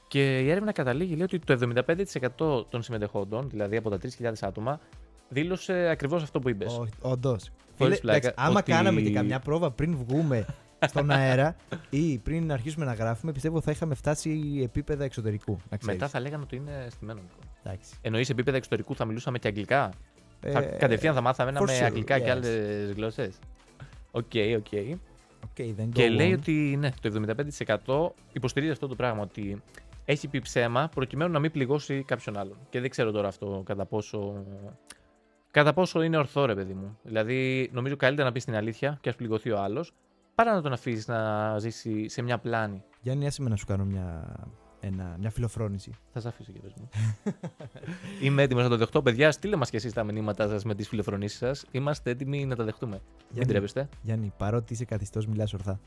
Και 0.08 0.38
η 0.38 0.50
έρευνα 0.50 0.72
καταλήγει 0.72 1.14
λέει 1.14 1.22
ότι 1.22 1.38
το 1.38 1.58
75% 2.38 2.66
των 2.70 2.82
συμμετεχόντων, 2.82 3.48
δηλαδή 3.50 3.76
από 3.76 3.90
τα 3.90 3.98
3.000 4.18 4.32
άτομα, 4.40 4.80
δήλωσε 5.28 5.88
ακριβώς 5.88 6.22
αυτό 6.22 6.38
που 6.40 6.48
είπες. 6.48 6.80
Όντως. 7.00 7.50
Χωρίς 7.78 8.00
πλάκα, 8.00 8.32
άμα 8.36 8.58
ότι- 8.58 8.70
κάναμε 8.72 9.00
και 9.00 9.10
καμιά 9.12 9.38
πρόβα 9.38 9.70
πριν 9.70 9.96
βγούμε 9.96 10.46
στον 10.86 11.10
αέρα 11.10 11.56
ή 11.90 12.18
πριν 12.18 12.52
αρχίσουμε 12.52 12.84
να 12.84 12.92
γράφουμε, 12.92 13.32
πιστεύω 13.32 13.60
θα 13.60 13.70
είχαμε 13.70 13.94
φτάσει 13.94 14.60
επίπεδα 14.62 15.04
εξωτερικού. 15.04 15.58
Να 15.70 15.76
ξέρεις. 15.76 15.98
Μετά 16.00 16.10
θα 16.12 16.20
λέγανε 16.20 16.42
ότι 16.42 16.56
είναι 16.56 16.86
στημένο. 16.90 17.20
Νίκο. 17.20 17.50
Εντάξει. 17.62 17.94
Εννοείς 18.00 18.26
σε 18.26 18.32
επίπεδα 18.32 18.56
εξωτερικού 18.56 18.94
θα 18.94 19.04
μιλούσαμε 19.04 19.38
και 19.38 19.48
αγγλικά. 19.48 19.92
Ε, 20.40 20.50
θα, 20.50 20.60
κατευθείαν 20.60 21.14
θα 21.14 21.20
μάθαμε 21.20 21.50
ένα 21.50 21.60
for 21.60 21.66
με 21.66 21.78
sure, 21.78 21.82
αγγλικά 21.82 22.18
και 22.18 22.26
yes. 22.26 22.30
άλλες 22.30 22.92
γλώσσες. 22.92 23.38
OK, 24.10 24.32
OK. 24.56 24.66
Okay, 25.56 25.74
then 25.80 25.88
Και 25.92 26.06
go 26.06 26.10
λέει 26.10 26.32
on. 26.34 26.38
ότι 26.38 26.76
ναι, 26.78 26.90
το 27.00 27.22
75% 27.86 28.10
υποστηρίζει 28.32 28.72
αυτό 28.72 28.86
το 28.86 28.94
πράγμα. 28.94 29.22
Ότι 29.22 29.62
έχει 30.04 30.28
πει 30.28 30.40
ψέμα 30.40 30.88
προκειμένου 30.94 31.32
να 31.32 31.38
μην 31.38 31.50
πληγώσει 31.50 32.02
κάποιον 32.02 32.38
άλλον. 32.38 32.56
Και 32.70 32.80
δεν 32.80 32.90
ξέρω 32.90 33.10
τώρα 33.10 33.28
αυτό 33.28 33.62
κατά 33.66 33.84
πόσο. 33.84 34.44
Κατά 35.50 35.72
πόσο 35.72 36.02
είναι 36.02 36.16
ορθό, 36.16 36.44
ρε 36.44 36.54
παιδί 36.54 36.72
μου. 36.72 36.98
Δηλαδή, 37.02 37.70
νομίζω 37.72 37.96
καλύτερα 37.96 38.26
να 38.26 38.32
πεις 38.32 38.44
την 38.44 38.54
αλήθεια 38.54 38.98
και 39.00 39.08
ας 39.08 39.16
πληγωθεί 39.16 39.50
ο 39.50 39.58
άλλος, 39.58 39.92
παρά 40.44 40.54
να 40.54 40.62
τον 40.62 40.72
αφήσεις 40.72 41.06
να 41.06 41.58
ζήσει 41.58 42.08
σε 42.08 42.22
μια 42.22 42.38
πλάνη. 42.38 42.82
Γιάννη, 43.00 43.26
άσε 43.26 43.42
με 43.42 43.48
να 43.48 43.56
σου 43.56 43.66
κάνω 43.66 43.84
μια, 43.84 44.34
ένα, 44.80 45.16
μια 45.18 45.30
φιλοφρόνηση. 45.30 45.92
Θα 46.12 46.20
σε 46.20 46.28
αφήσω 46.28 46.52
και 46.52 46.58
πες 46.60 46.72
μου. 46.76 46.88
Είμαι 48.22 48.42
έτοιμος 48.42 48.62
να 48.62 48.68
το 48.68 48.76
δεχτώ. 48.76 49.02
Παιδιά, 49.02 49.32
στείλτε 49.32 49.56
μας 49.56 49.70
και 49.70 49.76
εσείς 49.76 49.92
τα 49.92 50.04
μηνύματά 50.04 50.48
σας 50.48 50.64
με 50.64 50.74
τις 50.74 50.88
φιλοφρονήσεις 50.88 51.38
σας. 51.38 51.64
Είμαστε 51.70 52.10
έτοιμοι 52.10 52.46
να 52.46 52.56
τα 52.56 52.64
δεχτούμε. 52.64 52.92
Μην 52.92 53.02
Γιάννη, 53.30 53.52
τρέπεστε. 53.52 53.88
Γιάννη, 54.02 54.32
παρότι 54.36 54.72
είσαι 54.72 54.84
καθιστός, 54.84 55.26
μιλάς 55.26 55.54
ορθά. 55.54 55.80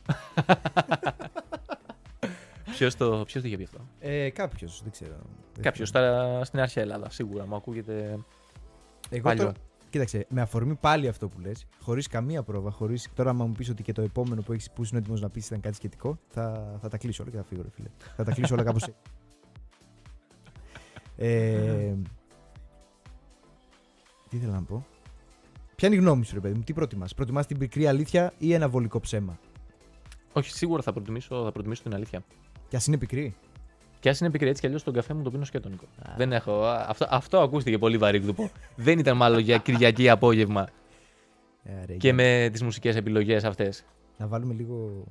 Ποιος 2.71 2.95
το, 2.95 3.23
ποιος 3.25 3.41
το 3.41 3.47
είχε 3.47 3.57
πει 3.57 3.63
αυτό; 3.63 3.77
Ε, 3.99 4.29
κάποιος, 4.29 4.79
δεν 4.83 4.91
ξέρω. 4.91 5.15
Δεν 5.53 5.63
Κάποιος 5.63 5.91
ξέρω. 5.91 6.41
στην 6.44 6.59
αρχαία 6.59 6.83
Ελλάδα, 6.83 7.09
σίγουρα 7.09 7.47
μου 7.47 7.56
ακούγεται. 7.56 8.19
Εγώ 9.09 9.23
παλιό. 9.23 9.44
τώρα, 9.44 9.56
κοίταξε, 9.94 10.25
με 10.30 10.42
αφορμή 10.42 10.75
πάλι 10.75 11.07
αυτό 11.07 11.28
που 11.28 11.40
λες, 11.40 11.66
χωρίς 11.81 12.07
καμία 12.07 12.44
πρόβα, 12.44 12.72
χωρίς, 12.72 13.10
τώρα 13.16 13.30
άμα 13.30 13.45
μου 13.45 13.51
πεις 13.51 13.69
ότι 13.69 13.84
και 13.84 13.92
το 13.92 14.01
επόμενο 14.01 14.42
που 14.42 14.54
έχεις 14.54 14.72
που 14.72 14.84
είναι 14.84 14.98
έτοιμος 15.00 15.22
να 15.22 15.30
πεις 15.30 15.45
ήταν 15.45 15.60
κάτι 15.60 15.75
σχετικό, 15.75 16.19
θα, 16.28 16.78
θα 16.81 16.90
τα 16.90 16.98
κλείσω 16.98 17.24
όλα 17.24 17.31
και 17.31 17.38
θα 17.38 17.44
φύγω 17.44 17.62
ρε 17.62 17.69
φίλε. 17.69 17.88
θα 18.16 18.24
τα 18.24 18.31
κλείσω 18.31 18.54
όλα 18.54 18.63
κάπως 18.63 18.84
έτσι. 18.84 19.00
Ε, 21.18 21.94
τι 24.30 24.38
ήθελα 24.38 24.54
να 24.54 24.63
πω; 24.63 24.86
Ποια 25.75 25.88
είναι 25.88 25.98
η 25.98 26.00
γνώμη 26.00 26.25
σου 26.25 26.34
ρε 26.34 26.40
παιδί 26.40 26.54
μου, 26.54 26.63
τι 26.63 26.74
προτιμάς, 26.74 27.13
προτιμάς 27.13 27.48
την 27.48 27.57
πικρή 27.57 27.88
αλήθεια 27.88 28.34
ή 28.38 28.54
ένα 28.54 28.69
βολικό 28.69 29.00
ψέμα; 29.00 29.40
Όχι, 30.34 30.51
σίγουρα 30.51 30.81
θα 30.81 30.94
προτιμήσω, 30.94 31.44
θα 31.44 31.51
προτιμήσω 31.51 31.84
την 31.84 31.94
αλήθεια. 31.94 32.24
Και 32.68 32.75
ας 32.75 32.88
είναι 32.88 32.98
πικρή; 32.98 33.36
Και 34.03 34.09
ας 34.09 34.19
είναι 34.19 34.29
πικρή 34.29 34.50
έτσι 34.50 34.61
κι 34.61 34.67
αλλιώς 34.67 34.83
τον 34.83 34.94
καφέ 34.94 35.13
μου 35.13 35.23
το 35.23 35.31
πίνω 35.31 35.45
σκέτο, 35.45 35.69
Νίκο. 35.69 35.85
Δεν 36.18 36.31
έχω. 36.33 36.63
α, 36.63 36.85
Αυτό, 36.89 37.06
αυτό 37.09 37.39
ακούστηκε 37.39 37.78
πολύ 37.78 37.97
βαρύγδουπο. 37.97 38.49
Δεν 38.75 38.99
ήταν 38.99 39.18
μάλλον 39.18 39.39
για 39.39 39.57
Κυριακή 39.57 40.09
απόγευμα 40.09 40.68
Ε, 41.63 41.71
ρε, 41.85 41.94
και 41.94 42.07
Γιάννη. 42.11 42.21
με 42.44 42.49
τις 42.49 42.63
μουσικές 42.63 42.95
επιλογές 42.95 43.44
αυτές. 43.44 43.85
Να 44.18 44.28
βάλουμε 44.28 44.54
λίγο. 44.54 45.04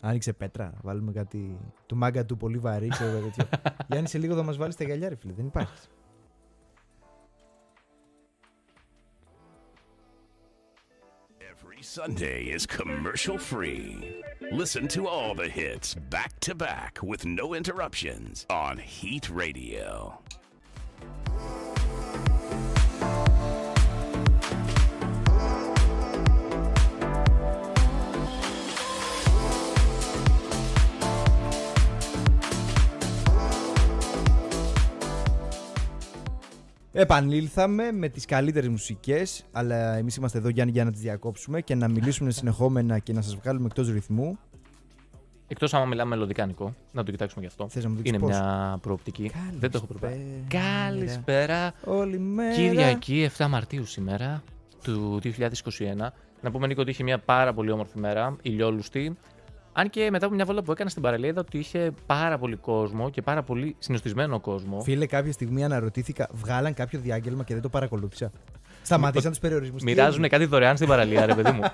Άνοιξε 0.00 0.32
πέτρα. 0.32 0.64
Να 0.64 0.78
βάλουμε 0.82 1.12
κάτι. 1.12 1.56
Του 1.86 1.96
μάγκα 1.96 2.24
του 2.24 2.36
πολύ 2.36 2.58
βαρύ, 2.58 2.88
ξέρω 2.88 3.10
εγώ 3.10 3.20
τέτοιο. 3.20 3.44
Γιάννη, 3.90 4.08
σε 4.08 4.18
λίγο 4.18 4.34
θα 4.34 4.42
μας 4.42 4.56
βάλεις 4.56 4.76
τα 4.76 4.84
γυαλιά, 4.84 5.08
ρε 5.08 5.14
φίλε. 5.14 5.32
Δεν 5.36 5.46
υπάρχει. 5.46 5.72
Every 11.64 11.82
Sunday 11.82 12.44
is 12.46 12.66
commercial 12.66 13.38
free. 13.38 14.20
Listen 14.50 14.88
to 14.88 15.06
all 15.06 15.32
the 15.32 15.48
hits 15.48 15.94
back 15.94 16.38
to 16.40 16.56
back 16.56 16.98
with 17.02 17.24
no 17.24 17.54
interruptions 17.54 18.46
on 18.50 18.78
Heat 18.78 19.30
Radio. 19.30 20.18
Επανήλθαμε 36.92 37.92
με 37.92 38.08
τις 38.08 38.24
καλύτερες 38.24 38.68
μουσικές, 38.68 39.44
αλλά 39.52 39.96
εμείς 39.96 40.16
είμαστε 40.16 40.38
εδώ 40.38 40.48
Γιάννη 40.48 40.72
για 40.72 40.84
να 40.84 40.90
τις 40.90 41.00
διακόψουμε 41.00 41.60
και 41.60 41.74
να 41.74 41.88
μιλήσουμε 41.88 42.30
συνεχόμενα 42.40 42.98
και 42.98 43.12
να 43.12 43.22
σας 43.22 43.34
βγάλουμε 43.34 43.66
εκτός 43.66 43.88
ρυθμού. 43.88 44.38
Εκτός 45.48 45.74
άμα 45.74 45.84
μιλάμε 45.84 46.10
μελλοντικά, 46.10 46.46
Νικό, 46.46 46.74
να 46.92 47.04
το 47.04 47.10
κοιτάξουμε 47.10 47.40
γι' 47.42 47.46
αυτό. 47.46 47.68
Θες 47.68 47.82
να 47.82 47.88
μου 47.88 47.96
δείξεις 47.96 48.14
Είναι 48.14 48.24
πώς; 48.24 48.36
μια 48.36 48.78
προοπτική. 48.82 49.30
Δεν 49.58 49.70
το 49.70 49.78
έχω 49.78 49.86
προπάρει. 49.86 50.44
Καλησπέρα. 50.48 50.84
Καλησπέρα. 50.88 51.72
Όλη 51.84 52.18
μέρα. 52.18 52.54
Κυριακή 52.54 53.30
7 53.36 53.46
Μαρτίου 53.48 53.84
σήμερα 53.84 54.42
του 54.82 55.20
2021. 55.22 55.30
Να 56.40 56.50
πούμε 56.50 56.66
Νίκο 56.66 56.80
ότι 56.80 56.90
είχε 56.90 57.02
μια 57.02 57.18
πάρα 57.18 57.54
πολύ 57.54 57.70
όμορφη 57.70 57.98
μέρα, 57.98 58.36
ηλιόλουστη. 58.42 59.16
Αν 59.72 59.90
και 59.90 60.10
μετά 60.10 60.26
από 60.26 60.34
μια 60.34 60.44
βόλτα 60.44 60.62
που 60.62 60.72
έκανα 60.72 60.90
στην 60.90 61.02
παραλία 61.02 61.28
είδα 61.28 61.40
ότι 61.40 61.58
είχε 61.58 61.92
πάρα 62.06 62.38
πολύ 62.38 62.56
κόσμο 62.56 63.10
και 63.10 63.22
πάρα 63.22 63.42
πολύ 63.42 63.76
συνοστισμένο 63.78 64.40
κόσμο. 64.40 64.80
Φίλε, 64.80 65.06
κάποια 65.06 65.32
στιγμή 65.32 65.64
αναρωτήθηκα, 65.64 66.28
βγάλαν 66.32 66.74
κάποιο 66.74 66.98
διάγγελμα 66.98 67.44
και 67.44 67.52
δεν 67.52 67.62
το 67.62 67.68
παρακολούθησα. 67.68 68.32
Σταματήσαν 68.82 69.30
τους 69.30 69.40
περιορισμούς. 69.40 69.82
Μοιράζουν 69.82 70.28
κάτι 70.28 70.44
δωρεάν 70.44 70.76
στην 70.76 70.88
παραλία, 70.88 71.26
ρε 71.26 71.34
παιδί 71.34 71.50
μου. 71.50 71.62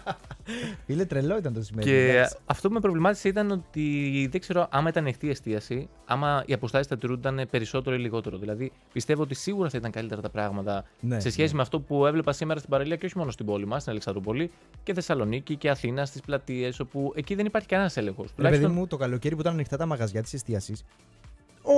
Φίλε, 0.87 1.05
τρελό 1.05 1.37
ήταν 1.37 1.53
το 1.53 1.63
σημείο. 1.63 1.85
και 1.85 2.25
αυτό 2.45 2.69
που 2.69 2.75
με 2.75 2.81
προβλημάτισε 2.81 3.29
ήταν 3.29 3.51
ότι 3.51 4.29
δεν 4.31 4.41
ξέρω 4.41 4.67
άμα 4.71 4.89
ήταν 4.89 5.03
ανοιχτή 5.03 5.31
εστίαση, 5.31 5.89
άμα 6.07 6.43
οι 6.47 6.53
αποστάσεις 6.53 6.87
θα 6.87 6.97
τηρούνταν 6.97 7.47
περισσότερο 7.51 7.97
ή 7.97 7.99
λιγότερο. 7.99 8.39
Δηλαδή, 8.39 8.73
πιστεύω 8.93 9.23
ότι 9.23 9.35
σίγουρα 9.35 9.69
θα 9.69 9.77
ήταν 9.79 9.91
καλύτερα 9.91 10.21
τα 10.21 10.31
πράγματα 10.31 10.85
Ναι, 11.01 11.21
σε 11.21 11.31
σχέση 11.31 11.51
ναι. 11.51 11.57
με 11.57 11.63
αυτό 11.63 11.81
που 11.81 12.07
έβλεπα 12.07 12.33
σήμερα 12.33 12.59
στην 12.59 12.71
παραλία 12.71 12.97
και 12.97 13.07
όχι 13.07 13.19
μόνο 13.19 13.31
στην 13.31 13.47
πόλη 13.47 13.67
μας, 13.67 13.81
στην 13.81 13.93
Αλεξανδρούπολη 13.93 14.51
και 14.83 14.95
Θεσσαλονίκη 14.95 15.57
και 15.57 15.71
Αθήνα, 15.71 16.05
στις 16.05 16.21
πλατείες, 16.21 16.81
όπου 16.81 17.13
εκεί 17.17 17.35
δεν 17.35 17.47
υπάρχει 17.47 17.69
κανένας 17.69 17.97
έλεγχος. 17.97 18.35
Ρε 18.39 18.51
παιδί 18.51 18.67
μου, 18.67 18.87
το 18.87 18.97
καλοκαίρι 18.97 19.35
που 19.35 19.41
ήταν 19.41 19.53
ανοιχτά 19.53 19.77
τα 19.77 19.87
μαγαζιά 19.87 20.23
της 20.23 20.33
εστίασης, 20.33 20.85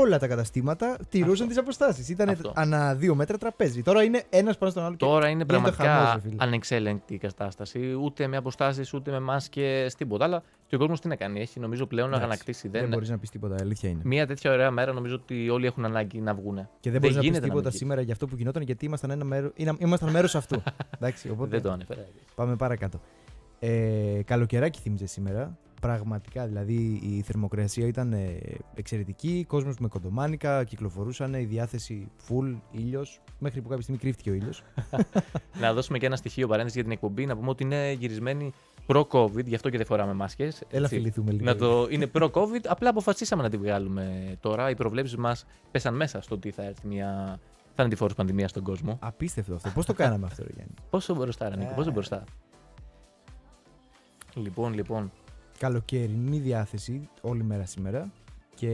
όλα 0.01 0.19
τα 0.19 0.27
καταστήματα 0.27 0.97
τηρούσαν 1.09 1.49
τις 1.49 1.59
αποστάσεις. 1.59 2.09
Ήταν 2.09 2.29
Αυτό. 2.29 2.53
ανά 2.55 2.95
δύο 2.95 3.15
μέτρα 3.15 3.39
τραπέζι. 3.39 3.83
Τώρα 3.83 4.03
είναι 4.03 4.23
ένας 4.31 4.59
πάνω 4.59 4.71
στον 4.71 4.85
άλλο. 4.85 4.97
και 4.97 5.05
Τώρα 5.05 5.29
είναι 5.29 5.29
γίνεται 5.29 5.45
πραγματικά 5.53 5.85
χαμός, 5.85 6.13
ρε 6.15 6.21
φίλε. 6.21 6.35
ανεξέλεγκτη 6.39 7.15
η 7.15 7.19
κατάσταση. 7.19 7.93
Ούτε 8.03 8.27
με 8.27 8.37
αποστάσεις, 8.37 8.93
ούτε 8.95 9.11
με 9.11 9.21
μάσκε, 9.21 9.87
τίποτα. 9.99 10.25
Αλλά 10.25 10.43
και 10.67 10.75
ο 10.75 10.79
κόσμος 10.79 11.01
τι 11.01 11.09
να 11.09 11.17
κάνει. 11.17 11.41
Έχει 11.41 11.61
νομίζω 11.61 11.87
πλέον 11.87 12.07
Εντάξει, 12.09 12.25
αγανακτήσει. 12.25 12.69
Δεν 12.69 12.81
Δεν... 12.81 12.91
μπορείς 12.91 13.09
να 13.09 13.19
πεις 13.19 13.31
τίποτα, 13.31 13.55
η 13.55 13.61
αλήθεια 13.61 13.91
είναι. 13.91 14.01
Μία 14.05 14.27
τέτοια 14.27 14.53
ωραία 14.53 14.71
μέρα 14.71 14.93
νομίζω 14.93 15.15
ότι 15.15 15.49
όλοι 15.51 15.67
έχουν 15.67 15.85
ανάγκη 15.85 16.21
να 16.21 16.35
βγουν. 16.35 16.69
Και 16.81 16.91
δεν 16.91 17.01
μπορείς 17.01 17.17
να 17.17 17.21
πεις 17.21 17.29
γίνεται 17.31 17.41
τίποτα 17.47 17.63
μην 17.63 17.71
πεις. 17.71 17.79
σήμερα 17.79 18.01
για 18.01 18.13
αυτό 18.13 18.27
που 18.27 18.37
γινόταν 18.37 18.63
γιατί 18.63 18.85
ήμασταν, 18.85 19.11
ένα 19.11 19.25
μέρο, 19.25 19.51
είναι- 19.55 19.75
ήμασταν 19.79 20.11
μέρος 20.11 20.35
αυτού. 20.35 20.63
Εντάξει, 20.99 21.31
οπότε 21.31 21.51
Δεν 21.51 21.63
το 21.63 21.71
ανέφερα. 21.71 22.07
πάμε 22.35 22.57
παρακάτω. 22.57 23.01
Ε, 23.61 24.21
καλοκαιράκι 24.25 24.81
θύμιζε 24.81 25.07
σήμερα. 25.07 25.59
Πραγματικά, 25.81 26.47
δηλαδή 26.47 27.01
η 27.03 27.23
θερμοκρασία 27.23 27.87
ήταν 27.87 28.13
ε, 28.13 28.39
εξαιρετική. 28.75 29.45
Κόσμος 29.49 29.79
με 29.79 29.89
κοντομάνικα, 29.89 30.65
κυκλοφορούσαν, 30.65 31.35
η 31.35 31.45
διάθεση 31.45 32.09
full, 32.29 32.57
ήλιος. 32.71 33.21
Μέχρι 33.39 33.61
που 33.61 33.69
κάποια 33.69 33.83
στιγμή 33.83 34.01
κρύφτηκε 34.01 34.31
ο 34.31 34.35
ήλιος. 34.35 34.63
να 35.61 35.73
δώσουμε 35.73 35.99
και 35.99 36.07
ένα 36.07 36.17
στοιχείο 36.17 36.49
παρένθεση 36.49 36.75
για 36.75 36.85
την 36.85 36.93
εκπομπή. 36.93 37.27
Να 37.27 37.37
πούμε 37.37 37.49
ότι 37.49 37.63
είναι 37.63 37.93
γυρισμένη 37.93 38.53
προ-COVID, 38.87 39.45
γι' 39.45 39.55
αυτό 39.55 39.71
και 39.71 39.77
δεν 39.77 39.87
φοράμε 39.87 40.13
μάσκες. 40.13 40.63
Έλα, 40.71 40.89
φιληθούμε 40.89 41.33
λίγο. 41.33 41.45
Να 41.45 41.57
το... 41.57 41.87
Είναι 41.91 42.07
προ-COVID, 42.07 42.65
απλά 42.67 42.89
αποφασίσαμε 42.89 43.43
να 43.43 43.51
τη 43.51 43.57
βγάλουμε 43.57 44.37
τώρα. 44.41 44.71
Οι 44.71 44.75
προβλέψεις 44.75 45.17
μας 45.17 45.47
πέσαν 45.71 45.95
μέσα 45.95 46.21
στο 46.21 46.35
ότι 46.35 46.51
θα 46.51 46.63
έρθει 46.63 46.87
μια 46.87 47.41
θανατηφόρο 47.75 48.15
πανδημίας 48.15 48.51
στον 48.51 48.63
κόσμο. 48.63 48.99
Απίστευτο 49.01 49.55
αυτό. 49.55 49.71
Πώς 49.75 49.87
το 49.87 49.93
κάναμε 49.95 50.27
αυτό, 50.27 50.43
ρε 50.43 50.51
Γιάννη; 50.55 50.75
Πόσο 50.91 51.15
μπροστά, 51.15 51.49
ρε 51.49 51.57
Νίκο, 51.57 51.73
πόσο 51.75 51.89
Ε. 51.89 51.93
μπροστά; 51.93 52.25
Λοιπόν, 54.35 54.75
λοιπόν. 54.75 55.13
Καλοκαιρινή 55.59 56.39
διάθεση 56.39 57.09
όλη 57.21 57.43
μέρα 57.43 57.67
σήμερα. 57.67 58.13
Και. 58.55 58.69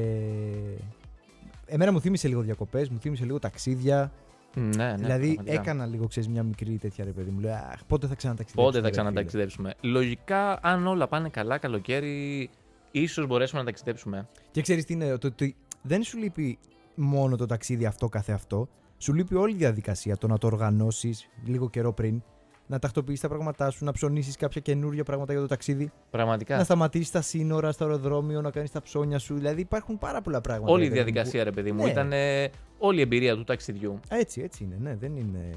Εμένα 1.67 1.93
μου 1.93 2.01
θύμισε 2.01 2.29
λίγο 2.29 2.41
διακοπές, 2.41 2.89
μου 2.89 2.99
θύμισε 2.99 3.25
λίγο 3.25 3.39
ταξίδια. 3.39 4.13
Ναι, 4.55 4.65
ναι. 4.65 4.95
δηλαδή 4.95 5.35
πραγματικά. 5.35 5.61
έκανα 5.61 5.87
λίγο, 5.87 6.07
ξέρεις, 6.07 6.29
μια 6.29 6.43
μικρή 6.43 6.79
τέτοια 6.79 7.05
ρε 7.05 7.11
παιδί 7.11 7.31
μου. 7.31 7.41
Λέω, 7.41 7.55
Αχ, 7.55 7.85
πότε 7.87 8.07
θα 8.07 8.15
ξαναταξιδέψω. 8.15 8.71
Πότε 8.71 8.85
θα 8.85 8.91
ξαναταξιδέψουμε. 8.91 9.75
Λογικά, 9.81 10.59
αν 10.63 10.87
όλα 10.87 11.09
πάνε 11.09 11.29
καλά, 11.29 11.59
καλοκαίρι, 11.59 12.51
ίσως 12.91 13.27
μπορέσουμε 13.27 13.61
να 13.61 13.67
ταξιδέψουμε. 13.67 14.29
Και 14.51 14.63
ξέρεις 14.63 14.85
τι 14.85 14.93
είναι, 14.93 15.19
το, 15.19 15.33
το, 15.33 15.53
δεν 15.83 16.03
σου 16.03 16.19
λείπει 16.19 16.59
μόνο 16.95 17.37
το 17.37 17.47
ταξίδι 17.47 17.87
αυτό 17.87 18.09
καθεαυτό. 18.09 18.69
Σου 18.99 19.15
λείπει 19.15 19.35
όλη 19.35 19.53
η 19.53 19.57
διαδικασία. 19.57 20.17
Το 20.17 20.27
να 20.27 20.39
το 20.39 20.47
οργανώσεις 20.47 21.29
λίγο 21.45 21.71
καιρό 21.71 21.93
πριν, 21.93 22.23
να 22.67 22.79
τακτοποιήσει 22.79 23.23
τα 23.23 23.29
πράγματά 23.29 23.71
σου, 23.71 23.85
να 23.85 23.93
ψωνίσεις 23.93 24.37
κάποια 24.37 24.61
καινούργια 24.61 25.05
πράγματα 25.05 25.33
για 25.33 25.41
το 25.41 25.47
ταξίδι, 25.49 25.93
Πραγματικά. 26.11 26.57
να 26.57 26.65
σταματήσεις 26.65 27.11
τα 27.11 27.21
σύνορα 27.21 27.73
στο 27.73 27.85
αεροδρόμιο, 27.85 28.41
να 28.41 28.51
κάνεις 28.51 28.71
τα 28.71 28.83
ψώνια 28.83 29.19
σου. 29.19 29.35
Δηλαδή 29.35 29.61
υπάρχουν 29.61 29.99
πάρα 29.99 30.21
πολλά 30.21 30.41
πράγματα. 30.41 30.73
Όλη 30.73 30.85
η 30.85 30.89
ρε 30.89 30.95
παιδί 30.95 31.01
μου, 31.05 31.05
διαδικασία, 31.13 31.45
ρε 31.45 31.51
παιδί 31.51 31.73
μου, 31.73 31.85
Ναι. 31.85 31.91
ήταν 31.91 32.13
ε, 32.13 32.51
όλη 32.79 32.99
η 32.99 33.01
εμπειρία 33.01 33.35
του 33.37 33.45
ταξιδιού. 33.45 33.93
που- 33.93 34.01
Έτσι, 34.17 34.41
έτσι 34.41 34.65
είναι. 34.65 34.77
Ναι, 34.81 34.97
δεν 34.97 35.17
είναι. 35.17 35.51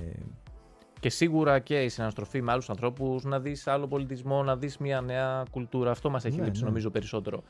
Και 1.00 1.10
σίγουρα 1.10 1.60
και 1.60 1.84
η 1.84 1.90
συναναστροφή 1.90 2.42
με 2.42 2.52
άλλους 2.52 2.70
ανθρώπους, 2.70 3.24
να 3.24 3.40
δεις 3.40 3.68
άλλο 3.68 3.88
πολιτισμό, 3.88 4.44
να 4.44 4.56
δεις 4.58 4.78
μια 4.78 5.02
νέα 5.02 5.44
κουλτούρα. 5.52 5.92
Αυτό 5.92 6.10
μας 6.10 6.26
έχει 6.26 6.38
Ναι, 6.38 6.44
λείψει 6.46 6.62
ναι. 6.62 6.68
νομίζω 6.68 6.90
περισσότερο. 6.90 7.44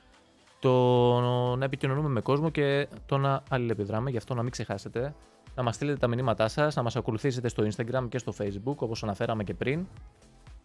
Το 0.59 0.75
να 1.57 1.65
επικοινωνούμε 1.65 2.09
με 2.09 2.21
κόσμο 2.21 2.49
και 2.49 2.87
το 3.05 3.17
να 3.17 3.43
αλληλεπιδράμε. 3.49 4.09
Γι' 4.09 4.17
αυτό 4.17 4.33
να 4.33 4.41
μην 4.41 4.51
ξεχάσετε 4.51 5.13
να 5.55 5.63
μας 5.63 5.75
στείλετε 5.75 5.97
τα 5.97 6.07
μηνύματά 6.07 6.47
σας, 6.47 6.75
να 6.75 6.83
μας 6.83 6.95
ακολουθήσετε 6.95 7.47
στο 7.47 7.67
Instagram 7.67 8.05
και 8.09 8.17
στο 8.17 8.33
Facebook, 8.37 8.75
όπως 8.75 9.03
αναφέραμε 9.03 9.43
και 9.43 9.53
πριν. 9.53 9.85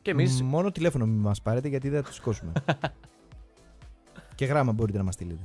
Και 0.03 0.11
εμεί. 0.11 0.41
Μόνο 0.43 0.71
τηλέφωνο 0.71 1.07
μην 1.07 1.21
μας 1.21 1.43
πάρετε 1.43 1.69
γιατί 1.69 1.89
δεν 1.89 2.01
θα 2.01 2.07
τους 2.07 2.15
σηκώσουμε. 2.15 2.53
και 4.35 4.45
γράμμα 4.45 4.73
μπορείτε 4.73 4.99
να 4.99 5.05
μας 5.05 5.15
στείλετε. 5.15 5.43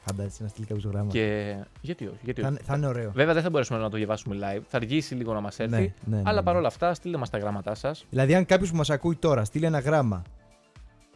Φαντάζεσαι 0.00 0.42
να 0.42 0.48
στείλει 0.48 0.66
κάποιος 0.66 0.84
γράμμα. 0.84 1.10
Και... 1.10 1.56
Γιατί 1.80 2.06
όχι, 2.06 2.18
γιατί 2.22 2.40
Θα, 2.40 2.46
όχι. 2.48 2.56
είναι- 2.56 2.66
θα 2.66 2.76
είναι 2.76 2.86
ωραίο. 2.86 3.10
Βέβαια 3.12 3.34
δεν 3.34 3.42
θα 3.42 3.50
μπορέσουμε 3.50 3.78
να 3.78 3.90
το 3.90 3.96
διαβάσουμε 3.96 4.36
live. 4.40 4.62
Θα 4.68 4.76
αργήσει 4.76 5.14
λίγο 5.14 5.32
να 5.32 5.40
μας 5.40 5.58
έρθει. 5.58 5.74
Ναι, 5.74 5.94
ναι, 6.04 6.16
ναι, 6.16 6.22
αλλά 6.24 6.38
ναι. 6.38 6.44
παρόλα 6.44 6.66
αυτά, 6.66 6.94
στείλτε 6.94 7.18
μας 7.18 7.30
τα 7.30 7.38
γράμματά 7.38 7.74
σας. 7.74 8.06
Δηλαδή, 8.10 8.34
αν 8.34 8.46
κάποιος 8.46 8.70
που 8.70 8.76
μας 8.76 8.90
ακούει 8.90 9.16
τώρα 9.16 9.44
στείλει 9.44 9.64
ένα 9.64 9.78
γράμμα 9.78 10.22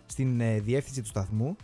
στην 0.07 0.40
ε, 0.40 0.61
διεύθυνση 0.61 1.00
του 1.00 1.09
σταθμού, 1.09 1.57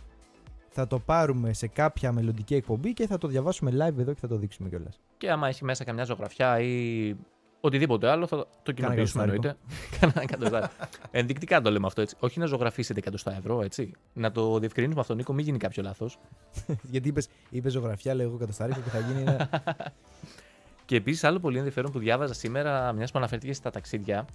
θα 0.79 0.87
το 0.87 0.99
πάρουμε 0.99 1.53
σε 1.53 1.67
κάποια 1.67 2.11
μελλοντική 2.11 2.55
εκπομπή 2.55 2.93
και 2.93 3.07
θα 3.07 3.17
το 3.17 3.27
διαβάσουμε 3.27 3.71
live 3.71 3.97
εδώ 3.97 4.13
και 4.13 4.19
θα 4.19 4.27
το 4.27 4.35
δείξουμε 4.35 4.69
κιόλας. 4.69 4.99
Και 5.17 5.31
άμα 5.31 5.47
έχει 5.47 5.63
μέσα 5.63 5.83
καμιά 5.83 6.03
ζωγραφιά 6.03 6.59
ή 6.59 7.15
οτιδήποτε 7.59 8.09
άλλο, 8.09 8.27
θα 8.27 8.47
το 8.63 8.71
κοινοποιήσουμε 8.71 9.23
εννοείται. 9.23 9.55
Κάνα 9.99 10.21
εκατοστάρι. 10.21 10.65
Ενδεικτικά 11.11 11.61
το 11.61 11.71
λέμε 11.71 11.85
αυτό 11.87 12.01
έτσι. 12.01 12.15
Όχι 12.19 12.39
να 12.39 12.45
ζωγραφίσετε 12.45 12.99
εκατοστά 12.99 13.35
ευρώ, 13.37 13.61
έτσι. 13.61 13.91
Να 14.13 14.31
το 14.31 14.59
διευκρινίσουμε 14.59 15.01
αυτό, 15.01 15.15
Νίκο, 15.15 15.33
μην 15.33 15.45
γίνει 15.45 15.57
κάποιο 15.57 15.83
λάθος. 15.83 16.19
Γιατί 16.91 17.07
είπες 17.07 17.29
είπες 17.49 17.71
ζωγραφιά, 17.71 18.13
λέω 18.13 18.27
εγώ 18.27 18.37
κατοστάριχο 18.37 18.79
και 18.81 18.89
θα 18.89 18.99
γίνει 18.99 19.21
ένα. 19.21 19.49
Και 20.85 20.95
επίσης, 20.95 21.23
άλλο 21.23 21.39
πολύ 21.39 21.57
ενδιαφέρον 21.57 21.91
που 21.91 21.99
διάβαζα 21.99 22.33
σήμερα, 22.33 22.91
μιας 22.93 23.11
που 23.11 23.17
αναφέρθηκε 23.17 23.53
στα 23.53 23.69
ταξίδια, 23.69 24.25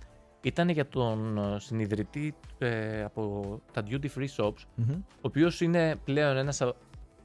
ήταν 0.49 0.69
για 0.69 0.89
τον 0.89 1.39
ε, 1.39 1.59
συνειδητή 1.59 2.35
ε, 2.59 3.03
από 3.05 3.61
τα 3.73 3.83
duty 3.89 4.07
free 4.17 4.29
shops, 4.37 4.63
Μμμ. 4.75 4.91
ο 4.93 5.21
οποίος 5.21 5.61
είναι 5.61 5.97
πλέον 6.05 6.37
ένας. 6.37 6.63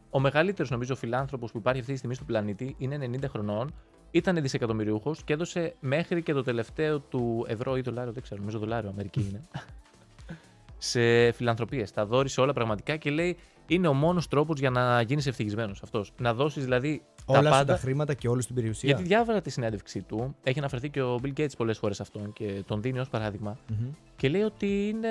Ο 0.09 0.19
μεγαλύτερος, 0.19 0.71
νομίζω, 0.71 0.95
φιλάνθρωπος 0.95 1.51
που 1.51 1.57
υπάρχει 1.57 1.79
αυτή 1.79 1.91
τη 1.91 1.97
στιγμή 1.97 2.15
στον 2.15 2.27
πλανήτη 2.27 2.75
είναι 2.77 3.09
90 3.21 3.23
χρονών. 3.29 3.73
Ήταν 4.11 4.41
δισεκατομμυριούχος 4.41 5.23
και 5.23 5.33
έδωσε 5.33 5.75
μέχρι 5.79 6.23
και 6.23 6.33
το 6.33 6.43
τελευταίο 6.43 6.99
του 6.99 7.45
ευρώ 7.47 7.77
ή 7.77 7.81
δολάριο, 7.81 8.11
δεν 8.11 8.23
ξέρω, 8.23 8.39
νομίζω 8.39 8.59
δολάριο, 8.59 8.89
Αμερική 8.89 9.19
είναι. 9.29 9.41
σε 10.77 11.31
φιλανθρωπίες. 11.31 11.91
Τα 11.91 12.05
δόρισε 12.05 12.41
όλα 12.41 12.53
πραγματικά 12.53 12.95
και 12.95 13.09
λέει 13.09 13.38
είναι 13.69 13.88
ο 13.88 13.93
μόνος 13.93 14.27
τρόπος 14.27 14.59
για 14.59 14.69
να 14.69 15.01
γίνεις 15.01 15.27
ευτυχισμένος 15.27 15.81
αυτός. 15.83 16.11
Να 16.19 16.33
δώσεις 16.33 16.63
δηλαδή 16.63 17.01
Όλα 17.25 17.41
τα 17.41 17.45
σου 17.45 17.51
πάντα. 17.51 17.73
τα 17.73 17.79
χρήματα 17.79 18.13
και 18.13 18.27
όλη 18.27 18.43
την 18.43 18.55
περιουσία. 18.55 18.89
Γιατί 18.89 19.03
διάβαζα 19.07 19.41
τη 19.41 19.49
συνέντευξή 19.49 20.01
του, 20.01 20.35
έχει 20.43 20.59
αναφερθεί 20.59 20.89
και 20.89 21.01
ο 21.01 21.19
Bill 21.23 21.39
Gates 21.39 21.51
πολλές 21.57 21.77
φορές 21.77 21.99
αυτόν 22.01 22.33
και 22.33 22.63
τον 22.67 22.81
δίνει 22.81 22.99
ως 22.99 23.09
παράδειγμα. 23.09 23.57
Μμμ. 23.69 23.89
Και 24.15 24.29
λέει 24.29 24.41
ότι 24.41 24.88
είναι 24.88 25.09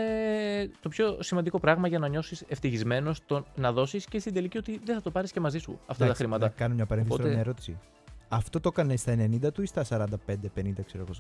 το 0.81 0.89
πιο 0.89 1.17
σημαντικό 1.23 1.59
πράγμα 1.61 1.89
για 1.89 1.99
να 1.99 2.09
νιώσεις 2.09 2.45
ευτυχισμένος 2.49 3.21
το 3.27 3.45
να 3.57 3.73
δώσεις 3.73 4.05
και 4.05 4.19
στην 4.19 4.35
τελική 4.35 4.59
ότι 4.59 4.81
δεν 4.85 4.95
θα 4.95 5.03
το 5.03 5.11
πάρεις 5.11 5.33
και 5.33 5.41
μαζί 5.41 5.59
σου 5.59 5.73
αυτά 5.81 5.95
τα 5.99 6.05
Εντάξει, 6.05 6.23
χρήματα. 6.23 6.45
Να 6.47 6.53
κάνω 6.53 6.75
μια 6.75 6.87
παρένθεση 6.87 7.17
τώρα, 7.17 7.29
Οπότε- 7.29 7.43
μια 7.43 7.53
ερώτηση. 7.53 7.79
Αυτό 8.29 8.61
το 8.61 8.69
έκανε 8.73 8.97
στα 8.97 9.13
90 9.13 9.53
του 9.53 9.63
ή 9.63 9.67
στα 9.67 9.85
45-50, 9.85 10.83
ξέρω 10.87 11.05
εγώ. 11.09 11.19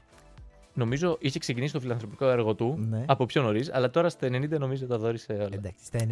Νομίζω 0.78 1.16
είχε 1.20 1.38
ξεκινήσει 1.38 1.72
το 1.72 1.80
φιλανθρωπικό 1.80 2.26
έργο 2.28 2.54
του 2.54 2.78
Ναι. 2.88 3.04
από 3.06 3.26
πιο 3.26 3.42
νωρίς, 3.42 3.70
αλλά 3.72 3.90
τώρα 3.90 4.08
στα 4.08 4.26
90 4.26 4.58
νομίζω 4.58 4.86
τα 4.86 4.98
δόρισε 4.98 5.32
όλα. 5.32 5.48
Εντάξει, 5.52 5.84
στα 5.84 5.98
90 5.98 6.04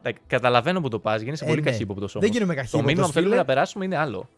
Εντάξει, 0.00 0.22
Καταλαβαίνω 0.26 0.80
που 0.80 0.88
το 0.88 0.98
πας, 0.98 1.20
γίνεσαι 1.20 1.44
Ε, 1.44 1.48
πολύ 1.48 1.60
ναι. 1.60 1.70
καχύποπτος 1.70 2.14
όμως. 2.14 2.26
δεν 2.28 2.36
γίνομαι 2.36 2.54
Το 2.54 2.60
καχύποπτος, 2.60 2.88
μήνυμα 2.90 3.06
που 3.06 3.12
θέλουμε 3.12 3.30
φίλε. 3.30 3.42
να 3.42 3.46
περάσουμε 3.46 3.84
είναι 3.84 3.96
άλλο. 3.96 4.28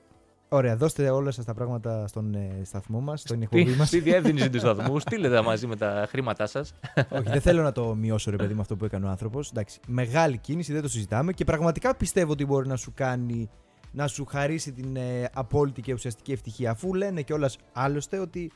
Ωραία, 0.48 0.76
δώστε 0.76 1.10
όλα 1.10 1.30
σας 1.30 1.44
τα 1.44 1.54
πράγματα 1.54 2.06
στον 2.06 2.34
ε, 2.34 2.60
σταθμό 2.64 3.00
μας, 3.00 3.20
στην 3.20 3.42
εκπομπή 3.42 3.66
Στη, 3.68 3.76
μας. 3.78 3.88
στη 3.88 4.00
διεύθυνση 4.00 4.50
του 4.50 4.58
σταθμού, 4.58 4.98
στείλτε 4.98 5.30
τα 5.30 5.42
μαζί 5.42 5.66
με 5.66 5.76
τα 5.76 6.06
χρήματά 6.08 6.46
σας. 6.46 6.74
Όχι, 7.10 7.22
δεν 7.30 7.40
θέλω 7.40 7.62
να 7.62 7.72
το 7.72 7.94
μειώσω 7.94 8.30
ρε 8.30 8.36
παιδί 8.36 8.54
με 8.54 8.60
αυτό 8.60 8.76
που 8.76 8.84
έκανε 8.84 9.06
ο 9.06 9.08
άνθρωπος. 9.08 9.52
Μεγάλη 9.86 10.38
κίνηση, 10.38 10.72
δεν 10.72 10.82
το 10.82 10.88
συζητάμε 10.88 11.32
και 11.32 11.44
πραγματικά 11.44 11.94
πιστεύω 11.96 12.32
ότι 12.32 12.44
μπορεί 12.46 12.68
να 12.68 12.76
σου 12.76 12.92
κάνει 12.94 13.50
να 13.92 14.06
σου 14.06 14.24
χαρίσει 14.24 14.72
την 14.72 14.96
ε, 14.96 15.28
απόλυτη 15.34 15.80
και 15.82 15.92
ουσιαστική 15.92 16.32
ευτυχία. 16.32 16.70
Αφού 16.70 16.94
λένε 16.94 17.22
κιόλας 17.22 17.56
άλλωστε 17.72 18.18
ότι 18.18 18.50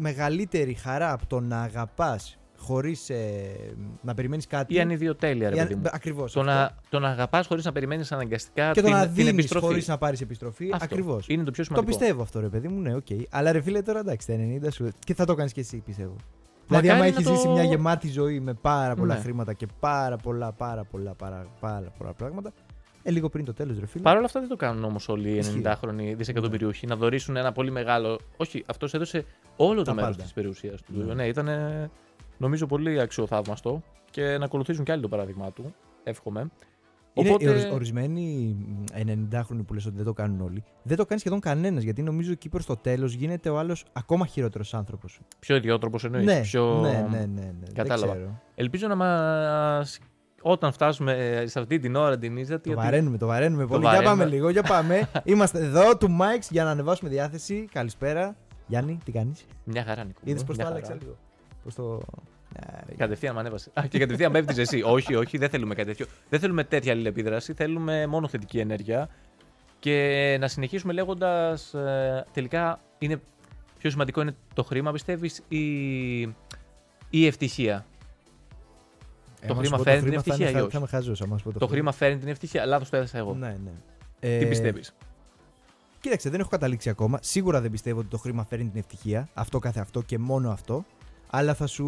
μεγαλύτερη 0.00 0.74
χαρά 0.74 1.12
από 1.12 1.26
το 1.26 1.40
να 1.40 1.60
αγαπάς 1.62 2.38
χωρίς 2.58 3.10
να 4.02 4.14
περιμένεις 4.14 4.46
κάτι. 4.46 4.74
Ή 4.74 4.80
ανιδιοτέλεια, 4.80 5.50
ρε 5.50 5.56
παιδί 5.56 5.74
μου. 5.74 5.82
Ακριβώς. 5.90 6.32
Το 6.32 6.42
να, 6.42 6.70
το 6.88 6.98
να 6.98 7.08
αγαπάς 7.08 7.46
χωρίς 7.46 7.64
να 7.64 7.72
περιμένεις 7.72 8.12
αναγκαστικά 8.12 8.70
Και 8.72 8.80
το 8.80 8.86
την, 8.86 8.96
να 8.96 9.04
την 9.04 9.14
δίνεις 9.14 9.30
επιστροφή. 9.32 9.66
χωρίς 9.66 9.88
να 9.88 9.98
πάρεις 9.98 10.20
επιστροφή. 10.20 10.70
Αυτό. 10.72 10.84
Ακριβώς. 10.84 11.26
Είναι 11.28 11.42
το 11.44 11.50
πιο 11.50 11.64
Το 11.64 11.70
σημαντικό. 11.72 11.98
πιστεύω 11.98 12.22
αυτό, 12.22 12.40
ρε 12.40 12.48
παιδί 12.48 12.68
μου, 12.68 12.80
ναι, 12.80 12.94
οκ. 12.94 13.06
Αλλά 13.30 13.52
ρε 13.52 13.60
φίλε, 13.60 13.82
τώρα 13.82 13.98
εντάξει, 13.98 14.26
τα 14.26 14.34
90 14.68 14.72
σου. 14.72 14.88
Και 14.98 15.14
θα 15.14 15.24
το 15.24 15.34
κάνεις 15.34 15.52
κι 15.52 15.60
εσύ, 15.60 15.76
πιστεύω. 15.86 16.14
Δηλαδή, 16.66 16.86
Μακάρι 16.88 16.90
άμα 16.90 16.98
να 16.98 17.06
έχεις 17.06 17.24
το- 17.26 17.34
ζήσει 17.34 17.48
μια 17.48 17.62
γεμάτη 17.62 18.08
ζωή 18.08 18.40
με 18.40 18.54
πάρα 18.54 18.94
πολλά 18.94 19.14
Ναι. 19.14 19.20
χρήματα 19.20 19.52
και 19.52 19.66
πάρα 19.80 20.16
πολλά, 20.16 20.52
πάρα 20.52 20.84
πολλά, 20.84 21.14
πάρα, 21.14 21.46
πάρα 21.60 21.90
πολλά 21.98 22.12
πράγματα. 22.12 22.52
Ε, 23.02 23.10
λίγο 23.10 23.28
πριν 23.28 23.44
το 23.44 23.52
τέλος, 23.52 23.78
ρε 23.78 23.86
φίλε. 23.86 24.02
Παρ' 24.02 24.16
όλα 24.16 24.24
αυτά 24.24 24.40
δεν 24.40 24.48
το 24.48 24.56
κάνουν 24.56 24.84
όμως 24.84 25.08
όλοι 25.08 25.28
οι 25.30 25.36
Ισχύει. 25.36 25.62
90χρονοι 25.64 26.14
δισεκατομμυριούχοι 26.16 26.86
να 26.86 26.96
δωρήσουν 26.96 27.36
ένα 27.36 27.52
πολύ 27.52 27.70
μεγάλο. 27.70 28.20
Όχι, 28.36 28.64
αυτός 28.66 28.94
έδωσε 28.94 29.24
όλο 29.56 29.82
Τα 29.82 29.90
το 29.90 29.94
μέρος 29.94 30.10
πάντα. 30.10 30.22
της 30.22 30.32
περιουσίας 30.32 30.82
του. 30.82 30.92
Ναι. 31.04 31.14
Ναι, 31.14 31.26
ήταν 31.26 31.48
νομίζω 32.38 32.66
πολύ 32.66 33.00
αξιοθαύμαστο 33.00 33.82
και 34.10 34.38
να 34.38 34.44
ακολουθήσουν 34.44 34.84
κι 34.84 34.92
άλλοι 34.92 35.02
το 35.02 35.08
παράδειγμά 35.08 35.52
του. 35.52 35.74
Εύχομαι. 36.04 36.50
Είναι 37.14 37.28
Οπότε- 37.28 37.44
οι 37.44 37.48
ορι- 37.48 37.72
ορισμένοι 37.72 38.56
μ, 38.68 38.84
90χρονοι 38.94 39.64
που 39.66 39.74
λες 39.74 39.86
ότι 39.86 39.96
δεν 39.96 40.04
το 40.04 40.12
κάνουν 40.12 40.40
όλοι. 40.40 40.64
Δεν 40.82 40.96
το 40.96 41.06
κάνει 41.06 41.20
σχεδόν 41.20 41.40
κανένας 41.40 41.82
γιατί 41.82 42.02
νομίζω 42.02 42.32
εκεί 42.32 42.48
προς 42.48 42.66
το 42.66 42.76
τέλος 42.76 43.12
γίνεται 43.12 43.48
ο 43.50 43.58
άλλος 43.58 43.84
ακόμα 43.92 44.26
χειρότερος 44.26 44.74
άνθρωπος. 44.74 45.20
Πιο 45.38 45.56
ιδιότροπος 45.56 46.04
εννοείς. 46.04 46.24
Ναι, 46.24 46.40
πιο... 46.40 46.80
ναι, 46.80 47.06
ναι, 47.10 47.18
ναι, 47.18 47.26
ναι. 47.40 47.72
Κατάλαβα. 47.74 48.12
Δεν 48.12 48.20
ξέρω. 48.22 48.40
Ελπίζω 48.54 48.88
να 48.88 48.94
μας. 48.94 49.98
Όταν 50.42 50.72
φτάσουμε 50.72 51.42
σε 51.46 51.58
αυτή 51.58 51.78
την 51.78 51.96
ώρα 51.96 52.18
την 52.18 52.36
ίζα. 52.36 52.60
Το 52.60 52.74
βαραίνουμε, 52.74 53.18
το 53.18 53.26
βαραίνουμε 53.26 53.66
πολύ. 53.66 53.80
Για 53.80 53.90
βαραίνουμε. 53.90 54.16
πάμε 54.16 54.30
λίγο, 54.30 54.48
για 54.48 54.62
πάμε. 54.62 55.08
Είμαστε 55.24 55.58
εδώ, 55.58 55.96
του 55.96 56.16
Mike's, 56.20 56.46
για 56.50 56.64
να 56.64 56.70
ανεβάσουμε 56.70 57.10
διάθεση. 57.10 57.68
Καλησπέρα. 57.72 58.36
Γιάννη, 58.66 58.98
τι 59.04 59.12
κάνεις; 59.12 59.44
Μια 59.64 59.84
χαρά, 59.84 60.04
Νίκο. 60.04 60.20
Είδες 60.24 60.44
πώς 60.44 60.56
Μια 60.56 60.64
το 60.64 60.72
χαρά. 60.72 60.84
άλλαξα 60.86 61.04
λίγο; 61.04 61.16
Πώς 61.64 61.74
το. 61.74 62.02
Α, 62.56 62.82
ρε, 62.88 62.94
Κατευθείαν 62.94 63.34
με 63.34 63.40
ανέβασε. 63.40 63.70
Α, 63.74 63.86
και 63.88 63.98
κατευθείαν 63.98 64.32
πέφτεις 64.32 64.58
εσύ. 64.58 64.82
όχι, 64.96 65.14
όχι, 65.14 65.38
δεν 65.38 65.48
θέλουμε 65.48 65.74
κάτι 65.74 65.88
τέτοιο. 65.88 66.06
Δεν 66.28 66.40
θέλουμε 66.40 66.64
τέτοια 66.64 66.92
αλληλεπίδραση. 66.92 67.52
Θέλουμε 67.52 68.06
μόνο 68.06 68.28
θετική 68.28 68.58
ενέργεια. 68.58 69.08
Και 69.78 70.36
να 70.40 70.48
συνεχίσουμε 70.48 70.92
λέγοντας. 70.92 71.74
τελικά 72.32 72.80
είναι 72.98 73.20
πιο 73.78 73.90
σημαντικό 73.90 74.20
είναι 74.20 74.34
το 74.54 74.62
χρήμα, 74.62 74.92
πιστεύεις, 74.92 75.42
ή 75.48 76.20
η 77.10 77.26
ευτυχία; 77.26 77.86
Ε, 79.40 79.46
το 79.46 79.52
άμα 79.52 79.60
χρήμα 79.62 79.76
σου 79.76 79.82
πω 79.84 79.90
φέρνει 79.90 80.00
την 80.10 80.20
χρήμα 80.20 80.22
θα 80.22 80.34
είναι- 80.34 80.44
ευτυχία 80.44 80.48
ή 80.50 80.52
θα- 80.52 80.60
όχι; 80.62 80.70
Θα 80.72 80.80
με 80.80 80.86
χαζός 80.86 81.20
άμα 81.22 81.38
σου 81.38 81.44
πω 81.52 81.58
Το 81.58 81.66
χρήμα 81.66 81.92
φέρνει 81.92 82.18
την 82.18 82.28
ευτυχία. 82.28 82.66
Λάθος 82.66 82.88
το 82.90 82.96
έδεσα 82.96 83.18
εγώ. 83.18 83.34
Ναι, 83.34 83.48
ναι. 83.64 83.70
Τι 84.20 84.28
Ε, 84.28 84.44
πιστεύεις; 84.44 84.94
Κοίταξε, 86.00 86.30
δεν 86.30 86.40
έχω 86.40 86.48
καταλήξει 86.48 86.88
ακόμα. 86.88 87.18
Σίγουρα 87.22 87.60
δεν 87.60 87.70
πιστεύω 87.70 87.98
ότι 87.98 88.08
το 88.08 88.18
χρήμα 88.18 88.44
φέρνει 88.44 88.68
την 88.68 88.78
ευτυχία. 88.78 89.28
Αυτό 89.34 89.58
κάθε 89.58 89.80
αυτό 89.80 90.02
και 90.02 90.18
μόνο 90.18 90.50
αυτό. 90.50 90.84
Αλλά 91.30 91.54
θα 91.54 91.66
σου 91.66 91.86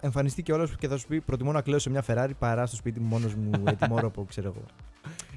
εμφανιστεί 0.00 0.42
και 0.42 0.52
όλο 0.52 0.68
και 0.78 0.88
θα 0.88 0.96
σου 0.96 1.06
πει: 1.06 1.20
Προτιμώ 1.20 1.52
να 1.52 1.60
κλαίω 1.60 1.78
σε 1.78 1.90
μια 1.90 2.04
Ferrari 2.06 2.30
παρά 2.38 2.66
στο 2.66 2.76
σπίτι 2.76 3.00
μου 3.00 3.06
μόνος 3.06 3.34
μου 3.34 3.50
ετοιμόρροπο, 3.66 4.24
ξέρω 4.24 4.46
εγώ. 4.48 4.62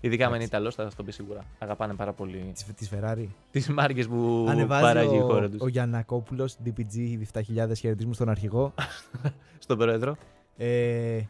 Ειδικά 0.01 0.29
με 0.29 0.35
είναι 0.35 0.43
εντάξει. 0.43 0.45
Ιταλό, 0.71 0.71
θα 0.71 0.89
σα 0.89 0.95
το 0.95 1.03
πει 1.03 1.11
σίγουρα. 1.11 1.45
Αγαπάνε 1.59 1.93
πάρα 1.93 2.13
πολύ 2.13 2.53
Τη 2.77 2.87
Ferrari. 2.91 3.25
τις 3.51 3.67
μάρκες 3.69 4.07
που 4.07 4.45
Ανεβάζει 4.49 4.81
παράγει 4.83 5.15
η 5.15 5.19
χώρα 5.19 5.45
ο, 5.45 5.49
του. 5.49 5.57
ο 5.61 5.67
Γιανακόπουλο, 5.67 6.49
DPG 6.65 7.17
7000 7.33 7.71
χαιρετισμού 7.77 8.13
στον 8.13 8.29
αρχηγό. 8.29 8.73
Στον 9.59 9.77
πρόεδρο. 9.77 10.15
Ε, 10.63 11.21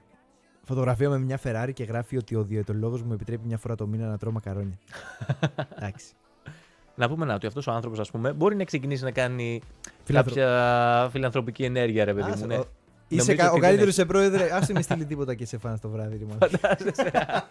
φωτογραφία 0.63 1.09
με 1.09 1.19
μια 1.19 1.39
Ferrari 1.43 1.69
και 1.73 1.83
γράφει 1.83 2.17
ότι 2.17 2.35
ο 2.35 2.43
διαιτολόγος 2.43 3.01
μου 3.03 3.13
επιτρέπει 3.13 3.47
μια 3.47 3.57
φορά 3.57 3.75
το 3.75 3.87
μήνα 3.87 4.07
να 4.07 4.17
τρώω 4.17 4.31
μακαρόνια. 4.31 4.77
Εντάξει. 5.77 6.13
Να 6.95 7.09
πούμε 7.09 7.25
να 7.25 7.33
ότι 7.33 7.47
αυτός 7.47 7.67
ο 7.67 7.71
άνθρωπος, 7.71 7.99
ας 7.99 8.11
πούμε, 8.11 8.33
μπορεί 8.33 8.55
να 8.55 8.63
ξεκινήσει 8.63 9.03
να 9.03 9.11
κάνει 9.11 9.61
Φιλανθρω- 10.03 10.35
κάποια 10.35 11.09
φιλανθρωπική 11.11 11.63
ενέργεια, 11.63 12.05
ρε 12.05 12.13
παιδί 12.13 12.31
Άσε, 12.31 12.41
μου. 12.41 12.47
Ναι. 12.47 12.57
ο- 12.57 12.65
Είσαι 13.07 13.19
Νομίζω 13.21 13.35
κα- 13.35 13.43
ότι 13.49 13.57
ο 13.57 13.61
δεν 13.61 13.61
καλύτερος 13.61 13.87
έχει. 13.93 13.99
σε 13.99 14.05
πρόεδρε. 14.05 14.49
Άσε 14.57 14.73
με 14.73 14.81
στείλει 14.81 15.05
τίποτα 15.05 15.33
και 15.35 15.45
σε 15.45 15.57
φάνε 15.57 15.77
το 15.77 15.89
βράδυ. 15.89 16.17
ρε 16.17 16.25
μάνα. 16.25 16.77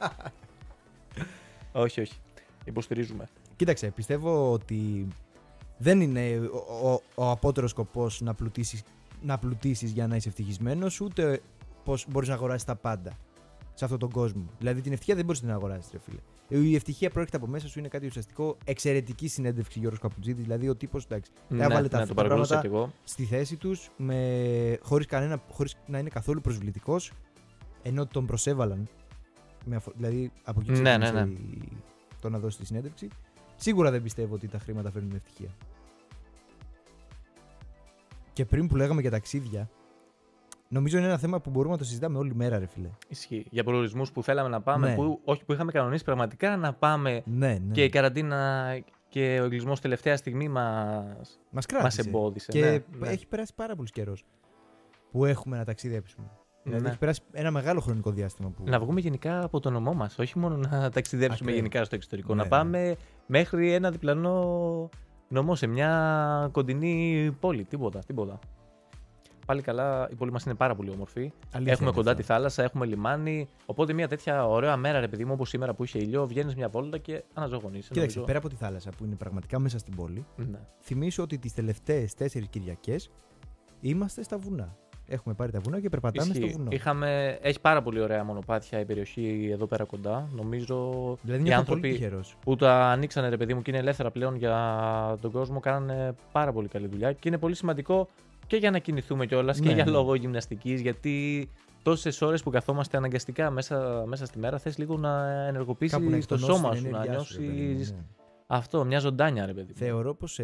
όχι, 1.72 2.00
όχι. 2.00 2.12
Υποστηρίζουμε. 2.64 3.28
Κοίταξε, 3.56 3.86
πιστεύω 3.90 4.52
ότι 4.52 5.06
δεν 5.78 6.00
είναι 6.00 6.40
ο, 6.80 6.88
ο, 6.88 7.00
ο 7.14 7.30
απότερος 7.30 7.70
σκοπός 7.70 8.20
να 8.20 8.34
πλουτίσεις, 8.34 8.82
να 9.22 9.38
πλουτίσεις 9.38 9.90
για 9.90 10.06
να 10.06 10.16
είσαι 10.16 10.28
ευτυχισμένος, 10.28 11.00
ούτε 11.00 11.40
πως 11.84 12.06
μπορείς 12.08 12.28
να 12.28 12.34
αγοράσεις 12.34 12.64
τα 12.64 12.76
πάντα 12.76 13.12
σε 13.74 13.84
αυτόν 13.84 13.98
τον 14.00 14.10
κόσμο. 14.10 14.44
Δηλαδή 14.58 14.80
την 14.80 14.92
ευτυχία 14.92 15.14
δεν 15.14 15.24
μπορείς 15.24 15.42
να 15.42 15.46
την 15.48 15.56
αγοράσεις, 15.56 15.90
ρε 15.92 15.98
φίλε. 15.98 16.18
Η 16.68 16.74
ευτυχία 16.74 17.10
προέρχεται 17.10 17.36
από 17.36 17.46
μέσα 17.46 17.68
σου, 17.68 17.78
είναι 17.78 17.88
κάτι 17.88 18.06
ουσιαστικό. 18.06 18.56
Εξαιρετική 18.64 19.28
συνέντευξη 19.28 19.78
Γιώργος 19.78 20.00
Καπουτζίδη, 20.00 20.42
δηλαδή 20.42 20.68
ο 20.68 20.76
τύπος, 20.76 21.04
εντάξει, 21.04 21.30
Ναι, 21.48 21.64
έβαλε 21.64 21.88
τα, 21.88 21.96
ναι, 21.98 22.02
τα 22.02 22.08
το 22.08 22.14
παρακολούθησα 22.14 22.60
κι 22.60 22.68
πράγματα 22.68 22.86
εγώ. 22.92 23.00
στη 23.04 23.24
θέση 23.24 23.56
τους, 23.56 23.90
με, 23.96 24.78
χωρίς, 24.82 25.06
κανένα, 25.06 25.42
χωρίς 25.50 25.76
να 25.86 25.98
είναι 25.98 26.08
καθόλου 26.08 26.40
προσβλητικός, 26.40 27.12
ενώ 27.82 28.06
τον 28.06 28.26
προσέβαλαν. 28.26 28.88
Με 29.64 29.76
αφο- 29.76 29.92
δηλαδή 29.96 30.32
από 30.44 30.60
εκεί 30.60 30.70
Ναι, 30.70 30.82
ξεκίνησε 30.82 31.12
ναι, 31.12 31.24
ναι. 31.24 31.30
η- 31.32 31.72
το 32.20 32.28
να 32.30 32.38
δώσει 32.38 32.58
τη 32.58 32.66
συνέντευξη. 32.66 33.08
Σίγουρα 33.56 33.90
δεν 33.90 34.02
πιστεύω 34.02 34.34
ότι 34.34 34.48
τα 34.48 34.58
χρήματα 34.58 34.90
φέρνουν 34.90 35.12
ευτυχία. 35.14 35.48
Και 38.32 38.44
πριν 38.44 38.68
που 38.68 38.76
λέγαμε 38.76 39.00
για 39.00 39.10
ταξίδια, 39.10 39.70
νομίζω 40.72 40.98
είναι 40.98 41.06
ένα 41.06 41.18
θέμα 41.18 41.40
που 41.40 41.50
μπορούμε 41.50 41.72
να 41.72 41.78
το 41.78 41.84
συζητάμε 41.84 42.18
όλη 42.18 42.34
μέρα, 42.34 42.58
ρε 42.58 42.66
φίλε. 42.66 42.88
Ισχύει. 43.08 43.46
Για 43.50 43.64
προορισμούς 43.64 44.12
που 44.12 44.22
θέλαμε 44.22 44.48
να 44.48 44.60
πάμε, 44.60 44.88
Ναι. 44.88 44.94
που, 44.94 45.20
όχι 45.24 45.44
που 45.44 45.52
είχαμε 45.52 45.72
κανονίσει 45.72 46.04
πραγματικά 46.04 46.56
να 46.56 46.72
πάμε 46.72 47.22
Ναι, 47.24 47.48
ναι. 47.48 47.72
και 47.72 47.84
η 47.84 47.88
καραντίνα 47.88 48.64
και 49.08 49.38
ο 49.40 49.44
εγκλισμός 49.44 49.80
τελευταία 49.80 50.16
στιγμή 50.16 50.48
μα 50.48 50.62
Μας 51.18 51.38
μας 51.50 51.66
κράτησε. 51.66 52.00
εμπόδισε. 52.06 52.52
Και 52.52 52.60
ναι, 52.60 52.70
ναι. 52.98 53.08
έχει 53.08 53.26
περάσει 53.26 53.54
πάρα 53.54 53.76
πολύ 53.76 53.88
καιρός 53.90 54.24
που 55.10 55.24
έχουμε 55.24 55.56
να 55.56 55.64
ταξιδέψουμε. 55.64 56.26
Δηλαδή 56.62 56.82
Ναι. 56.82 56.88
έχει 56.88 56.98
περάσει 56.98 57.20
ένα 57.32 57.50
μεγάλο 57.50 57.80
χρονικό 57.80 58.10
διάστημα 58.10 58.48
που. 58.50 58.62
Να 58.66 58.78
βγούμε 58.80 59.00
γενικά 59.00 59.44
από 59.44 59.60
το 59.60 59.70
νομό 59.70 59.94
μας, 59.94 60.18
όχι 60.18 60.38
μόνο 60.38 60.56
να 60.56 60.90
ταξιδέψουμε 60.90 61.38
Ακραίο. 61.50 61.54
γενικά 61.54 61.84
στο 61.84 61.94
εξωτερικό. 61.94 62.34
Ναι, 62.34 62.38
να 62.38 62.42
ναι. 62.44 62.48
πάμε 62.48 62.96
μέχρι 63.26 63.72
ένα 63.72 63.90
διπλανό 63.90 64.88
νομό 65.28 65.54
σε 65.54 65.66
μια 65.66 66.48
κοντινή 66.52 67.30
πόλη. 67.40 67.64
Τίποτα, 67.64 67.98
τίποτα. 68.06 68.38
Πάλι 69.50 69.62
καλά, 69.62 70.08
η 70.10 70.14
πόλη 70.14 70.32
μας 70.32 70.44
είναι 70.44 70.54
πάρα 70.54 70.74
πολύ 70.74 70.90
όμορφη. 70.90 71.32
Αλήθεια 71.52 71.72
έχουμε 71.72 71.86
είναι 71.88 71.96
κοντά 71.96 72.10
αυτό. 72.10 72.22
τη 72.22 72.28
θάλασσα, 72.28 72.62
έχουμε 72.62 72.86
λιμάνι. 72.86 73.48
Οπότε 73.66 73.92
μια 73.92 74.08
τέτοια 74.08 74.46
ωραία 74.46 74.76
μέρα, 74.76 75.00
ρε 75.00 75.08
παιδί 75.08 75.24
μου, 75.24 75.32
όπως 75.34 75.48
σήμερα 75.48 75.74
που 75.74 75.84
είχε 75.84 75.98
ήλιο, 75.98 76.26
βγαίνεις 76.26 76.54
μια 76.54 76.68
βόλτα 76.68 76.98
και 76.98 77.22
αναζωογονείσαι. 77.34 77.88
Κοίταξε, 77.92 78.18
νομίζω. 78.18 78.24
πέρα 78.24 78.38
από 78.38 78.48
τη 78.48 78.54
θάλασσα 78.64 78.90
που 78.98 79.04
είναι 79.04 79.14
πραγματικά 79.14 79.58
μέσα 79.58 79.78
στην 79.78 79.94
πόλη, 79.94 80.24
Ναι. 80.36 80.58
θυμίσω 80.80 81.22
ότι 81.22 81.38
τις 81.38 81.54
τελευταίες 81.54 82.14
τέσσερις 82.14 82.48
Κυριακές 82.48 83.10
είμαστε 83.80 84.22
στα 84.22 84.38
βουνά. 84.38 84.76
Έχουμε 85.08 85.34
πάρει 85.34 85.52
τα 85.52 85.60
βουνά 85.60 85.80
και 85.80 85.88
περπατάμε 85.88 86.32
Ισχύει. 86.32 86.48
στο 86.48 86.56
βουνό. 86.58 86.70
Είχαμε... 86.72 87.38
Έχει 87.42 87.60
πάρα 87.60 87.82
πολύ 87.82 88.00
ωραία 88.00 88.24
μονοπάτια 88.24 88.80
η 88.80 88.84
περιοχή 88.84 89.48
εδώ 89.52 89.66
πέρα 89.66 89.84
κοντά. 89.84 90.28
Νομίζω 90.34 90.76
Δηλαδή 91.22 91.40
οι 91.40 91.44
νιώθω 91.44 91.58
άνθρωποι 91.60 91.80
πολύ 91.80 91.92
τυχερός. 91.92 92.36
που 92.44 92.56
τα 92.56 92.90
ανοίξανε 92.90 93.28
ρε 93.28 93.36
παιδί 93.36 93.54
μου 93.54 93.62
και 93.62 93.70
είναι 93.70 93.80
ελεύθερα 93.80 94.10
πλέον 94.10 94.34
για 94.36 95.16
τον 95.20 95.30
κόσμο 95.30 95.60
κάνανε 95.60 96.14
πάρα 96.32 96.52
πολύ 96.52 96.68
καλή 96.68 96.86
δουλειά 96.86 97.12
και 97.12 97.28
είναι 97.28 97.38
πολύ 97.38 97.54
σημαντικό 97.54 98.08
και 98.50 98.56
για 98.56 98.70
να 98.70 98.78
κινηθούμε 98.78 99.26
κιόλας 99.26 99.60
και 99.60 99.68
Ναι, 99.68 99.74
για 99.74 99.84
ναι. 99.84 99.90
λόγο 99.90 100.14
γυμναστικής 100.14 100.80
γιατί 100.80 101.48
τόσες 101.82 102.22
ώρες 102.22 102.42
που 102.42 102.50
καθόμαστε 102.50 102.96
αναγκαστικά 102.96 103.50
μέσα, 103.50 104.04
μέσα 104.06 104.26
στη 104.26 104.38
μέρα 104.38 104.58
θες 104.58 104.78
λίγο 104.78 104.96
να 104.96 105.30
ενεργοποιήσει 105.46 105.94
Κάπου 105.94 106.04
να 106.04 106.10
το 106.10 106.16
εκτονώσεις 106.16 106.54
σώμα 106.54 106.70
την 106.70 106.80
σου, 106.80 106.90
να 106.90 106.96
ενέργειά 106.96 107.20
σου, 107.20 107.40
ρε 107.40 107.46
παιδί 107.46 107.62
μου, 107.62 107.74
νιώσει 107.74 107.92
ναι. 107.92 108.04
αυτό, 108.46 108.84
μια 108.84 108.98
ζωντάνια 108.98 109.46
ρε 109.46 109.52
παιδί 109.52 109.66
μου. 109.72 109.78
Θεωρώ 109.78 110.14
πως 110.14 110.38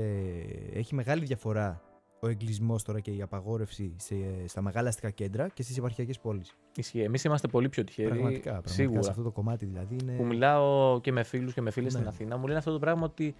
έχει 0.75 0.95
μεγάλη 0.95 1.25
διαφορά 1.25 1.81
ο 2.27 2.29
εγκλισμός 2.31 2.83
τώρα 2.83 3.01
και 3.01 3.11
η 3.11 3.23
απαγόρευση 3.23 3.93
σε, 3.97 4.15
στα 4.47 4.63
μεγάλα 4.63 4.89
αστικά 4.89 5.11
κέντρα 5.11 5.49
και 5.49 5.63
στις 5.63 5.77
επαρχιακές 5.79 6.19
πόλεις. 6.19 6.57
Ισχύει. 6.77 7.01
Εμείς 7.01 7.25
είμαστε 7.25 7.49
πολύ 7.49 7.69
πιο 7.69 7.85
τυχεροί. 7.85 8.09
Πραγματικά, 8.09 8.43
πραγματικά 8.43 8.75
σίγουρα. 8.75 9.03
σε 9.03 9.11
αυτό 9.11 9.23
το 9.23 9.31
κομμάτι 9.31 9.65
δηλαδή 9.67 9.97
είναι. 10.03 10.13
που 10.13 10.25
μιλάω 10.27 11.01
και 11.01 11.13
με 11.13 11.23
φίλους 11.23 11.53
και 11.55 11.61
με 11.61 11.71
φίλες 11.71 11.93
Ναι. 11.93 11.99
στην 11.99 12.11
Αθήνα, 12.13 12.37
μου 12.37 12.47
λένε 12.47 12.59
αυτό 12.59 12.73
το 12.73 12.79
πράγμα 12.79 13.05
ότι 13.05 13.35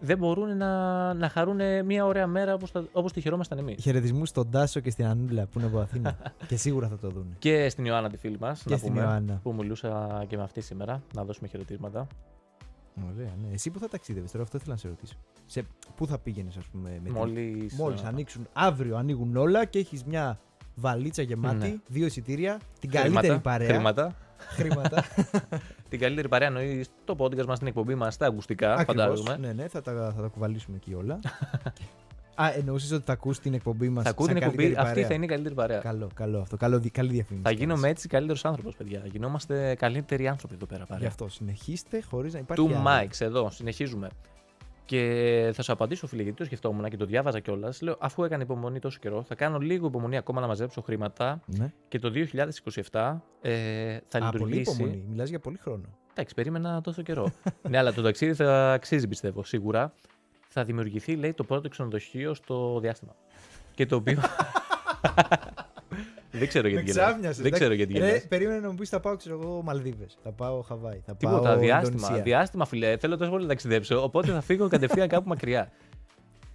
δεν 0.00 0.18
μπορούν 0.18 0.56
να, 0.56 1.14
να 1.14 1.28
χαρούν 1.28 1.60
μια 1.84 2.04
ωραία 2.06 2.26
μέρα 2.26 2.54
όπως, 2.54 2.70
τα- 2.72 2.88
όπως 2.92 3.12
τη 3.12 3.20
χαιρόμασταν 3.20 3.58
εμείς. 3.58 3.82
Χαιρετισμούς 3.82 4.28
στον 4.28 4.50
Τάσο 4.50 4.80
και 4.80 4.90
στην 4.90 5.06
Ανούλα 5.06 5.46
που 5.46 5.58
είναι 5.58 5.68
από 5.68 5.78
Αθήνα. 5.78 6.16
και 6.48 6.56
σίγουρα 6.56 6.88
θα 6.88 6.98
το 6.98 7.08
δουν. 7.10 7.34
Και 7.38 7.68
στην 7.68 7.84
Ιωάννα 7.84 8.08
τη 8.10 8.16
φίλη 8.16 8.38
μας, 8.40 8.62
Και 8.62 8.70
να 8.70 8.76
στην 8.76 8.88
πούμε, 8.92 9.02
Ιωάννα. 9.02 9.40
που 9.42 9.54
μιλούσα 9.54 10.24
και 10.28 10.36
με 10.36 10.42
αυτή 10.42 10.60
σήμερα, 10.60 11.02
να 11.14 11.24
δώσουμε 11.24 11.48
χαιρετίσματα. 11.48 12.06
Ωραία, 13.14 13.32
ναι. 13.42 13.52
Εσύ 13.54 13.70
που 13.70 13.78
θα 13.78 13.88
ταξίδευες 13.88 14.30
τώρα, 14.30 14.44
αυτό 14.44 14.56
ήθελα 14.56 14.72
να 14.72 14.78
σε 14.80 14.88
ρωτήσω. 14.88 15.14
Σε, 15.46 15.64
πού 15.96 16.06
θα 16.06 16.18
πήγαινες, 16.18 16.56
ας 16.56 16.64
πούμε, 16.64 16.90
με 16.90 17.00
την- 17.04 17.12
Μόλις, 17.12 17.74
Μόλις 17.74 18.02
α, 18.02 18.08
ανοίξουν, 18.08 18.48
αύριο 18.52 18.96
ανοίγουν 18.96 19.36
όλα 19.36 19.64
και 19.64 19.78
έχεις 19.78 20.04
μια 20.04 20.38
βαλίτσα 20.74 21.22
γεμάτη, 21.22 21.56
Ναι. 21.56 21.74
δύο 21.86 22.06
εισιτήρια, 22.06 22.58
την 22.80 22.90
χρήματα, 22.90 23.10
καλύτερη 23.12 23.38
παρέα. 23.40 23.68
Χρήματα. 23.68 24.14
Χρήματα. 24.38 25.04
την 25.88 25.98
καλύτερη 25.98 26.28
παρέα 26.28 26.48
εννοεί 26.48 26.84
το 27.04 27.16
podcast 27.18 27.46
μας, 27.46 27.58
την 27.58 27.66
εκπομπή 27.66 27.94
μας, 27.94 28.16
τα 28.16 28.26
ακουστικά, 28.26 28.74
Ακριβώς. 28.74 28.94
φαντάζομαι. 29.04 29.36
Ναι, 29.46 29.52
ναι, 29.52 29.68
θα 29.68 29.80
τα, 29.82 30.12
θα 30.16 30.22
τα 30.22 30.28
κουβαλήσουμε 30.28 30.76
εκεί 30.76 30.94
όλα. 30.94 31.18
Α, 32.42 32.52
εννοούσες 32.56 32.90
ότι 32.92 33.02
θα 33.06 33.12
ακούς 33.12 33.38
την 33.38 33.54
εκπομπή 33.54 33.88
μας. 33.88 34.04
Θα 34.04 34.10
ακούω 34.10 34.26
την 34.26 34.36
εκπομπή, 34.36 34.74
αυτή 34.76 35.02
θα 35.04 35.14
είναι 35.14 35.24
η 35.24 35.28
καλύτερη 35.28 35.54
παρέα. 35.54 35.78
Καλό, 35.78 36.08
καλό 36.14 36.38
αυτό. 36.40 36.56
Καλό, 36.56 36.78
δι- 36.78 36.90
καλή 36.92 37.10
διαφήμιση. 37.12 37.42
Θα 37.44 37.50
κιόλας. 37.52 37.66
γίνομαι 37.74 37.88
έτσι 37.88 38.08
καλύτερος 38.08 38.44
άνθρωπος, 38.44 38.76
παιδιά. 38.76 39.02
Γινόμαστε 39.10 39.74
καλύτεροι 39.78 40.28
άνθρωποι 40.28 40.54
εδώ 40.54 40.66
πέρα 40.66 40.80
Γι' 40.86 40.92
παρέα. 40.92 41.08
αυτό 41.08 41.28
συνεχίστε 41.28 42.02
χωρίς 42.10 42.32
να 42.32 42.38
υπάρχει. 42.38 42.62
Του 42.64 42.70
άλλο. 42.74 42.82
Μάιξ, 42.82 43.20
εδώ, 43.20 43.50
συνεχίζουμε. 43.50 44.08
Και 44.84 45.50
θα 45.54 45.62
σου 45.62 45.72
απαντήσω, 45.72 46.06
φίλε, 46.06 46.22
γιατί 46.22 46.38
το 46.38 46.44
σκεφτόμουν 46.44 46.88
και 46.88 46.96
το 46.96 47.04
διάβαζα 47.04 47.40
κιόλας. 47.40 47.80
Λέω, 47.80 47.96
αφού 48.00 48.24
έκανε 48.24 48.42
υπομονή 48.42 48.78
τόσο 48.78 48.98
καιρό, 49.00 49.22
θα 49.22 49.34
κάνω 49.34 49.58
λίγο 49.58 49.86
υπομονή 49.86 50.16
ακόμα 50.16 50.40
να 50.40 50.46
μαζέψω 50.46 50.80
χρήματα 50.82 51.40
Ναι. 51.46 51.72
και 51.88 51.98
το 51.98 52.10
2027 52.90 53.16
ε, 53.40 53.98
θα 54.08 54.18
Α, 54.18 54.30
πολύ 54.30 54.32
λειτουργήσει. 54.32 54.72
υπομονή. 54.74 55.04
Μιλάς 55.08 55.28
για 55.28 55.38
πολύ 55.38 55.56
χρόνο. 55.56 55.84
Εντάξει, 56.10 56.34
περίμενα 56.34 56.80
τόσο 56.80 57.02
καιρό. 57.02 57.32
ναι, 57.70 57.78
αλλά 57.78 57.92
το 57.92 58.02
ταξίδι 58.02 58.34
θα 58.34 58.72
αξίζει, 58.72 59.08
πιστεύω, 59.08 59.44
σίγουρα. 59.44 59.92
Θα 60.58 60.64
δημιουργηθεί, 60.64 61.16
λέει, 61.16 61.32
το 61.32 61.44
πρώτο 61.44 61.68
ξενοδοχείο 61.68 62.34
στο 62.34 62.78
διάστημα. 62.80 63.14
Και 63.74 63.86
το 63.86 63.96
οποίο. 63.96 64.18
Δεν 66.30 66.48
ξέρω 66.48 66.68
γιατί 66.68 66.90
γελάς. 66.90 67.36
Δεν 67.38 67.52
ξέρω 67.52 67.74
γιατί 67.74 67.92
Ρε, 67.98 68.06
γελάς. 68.06 68.26
περίμενε 68.28 68.60
να 68.60 68.68
μου 68.70 68.74
πεις 68.74 68.88
θα 68.88 69.00
πάω, 69.00 69.16
ξέρω 69.16 69.38
εγώ, 69.42 69.62
Μαλδίβες. 69.62 70.18
Θα 70.22 70.30
πάω 70.32 70.60
Χαβάη. 70.60 71.00
Θα 71.06 71.16
Τίποτα, 71.16 71.40
πάω 71.40 71.56
διάστημα. 71.56 71.94
Ινδονησία. 71.94 72.22
Διάστημα, 72.22 72.64
φιλέ. 72.64 72.96
Θέλω 72.96 73.16
τόσο 73.16 73.30
πολύ 73.30 73.42
να 73.42 73.48
ταξιδέψω. 73.48 74.02
Οπότε 74.02 74.32
θα 74.32 74.40
φύγω 74.40 74.68
κατευθείαν 74.68 75.08
κάπου 75.08 75.28
μακριά. 75.28 75.70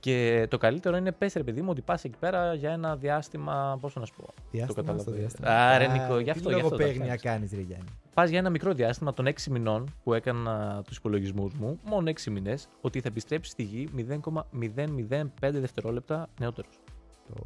Και 0.03 0.47
το 0.49 0.57
καλύτερο 0.57 0.97
είναι, 0.97 1.11
πες 1.11 1.33
ρε 1.33 1.43
παιδί 1.43 1.61
μου, 1.61 1.67
ότι 1.71 1.81
πας 1.81 2.03
εκεί 2.03 2.17
πέρα 2.19 2.53
για 2.53 2.71
ένα 2.71 2.95
διάστημα. 2.95 3.77
Πώς 3.81 3.95
να 3.95 4.05
σου 4.05 4.13
πω. 4.17 4.33
Διάστημα 4.51 4.75
κατάλαβα. 4.75 5.01
στο 5.03 5.11
διάστημα. 5.11 5.47
Άρα, 5.49 5.87
Νικό, 5.87 6.17
γι' 6.17 6.23
τι 6.23 6.29
αυτό. 6.29 6.49
γι' 6.49 6.55
αυτό 6.55 6.69
το 6.69 6.75
λογοπαίγνια 6.75 6.95
φτιάξεις. 7.03 7.21
κάνεις 7.29 7.51
ρε 7.51 7.61
Γιάννη; 7.61 7.85
Πας 8.13 8.29
για 8.29 8.39
ένα 8.39 8.49
μικρό 8.49 8.73
διάστημα 8.73 9.13
των 9.13 9.27
6 9.27 9.31
μηνών 9.51 9.93
που 10.03 10.13
έκανα 10.13 10.81
τους 10.87 10.97
υπολογισμούς 10.97 11.53
μου, 11.53 11.79
μόνο 11.83 12.09
6 12.09 12.31
μήνες, 12.31 12.67
ότι 12.81 13.01
θα 13.01 13.07
επιστρέψεις 13.07 13.51
στη 13.51 13.63
γη 13.63 13.89
0,005 13.95 15.59
δευτερόλεπτα 15.59 16.27
νεότερος. 16.39 16.79
Το... 17.33 17.43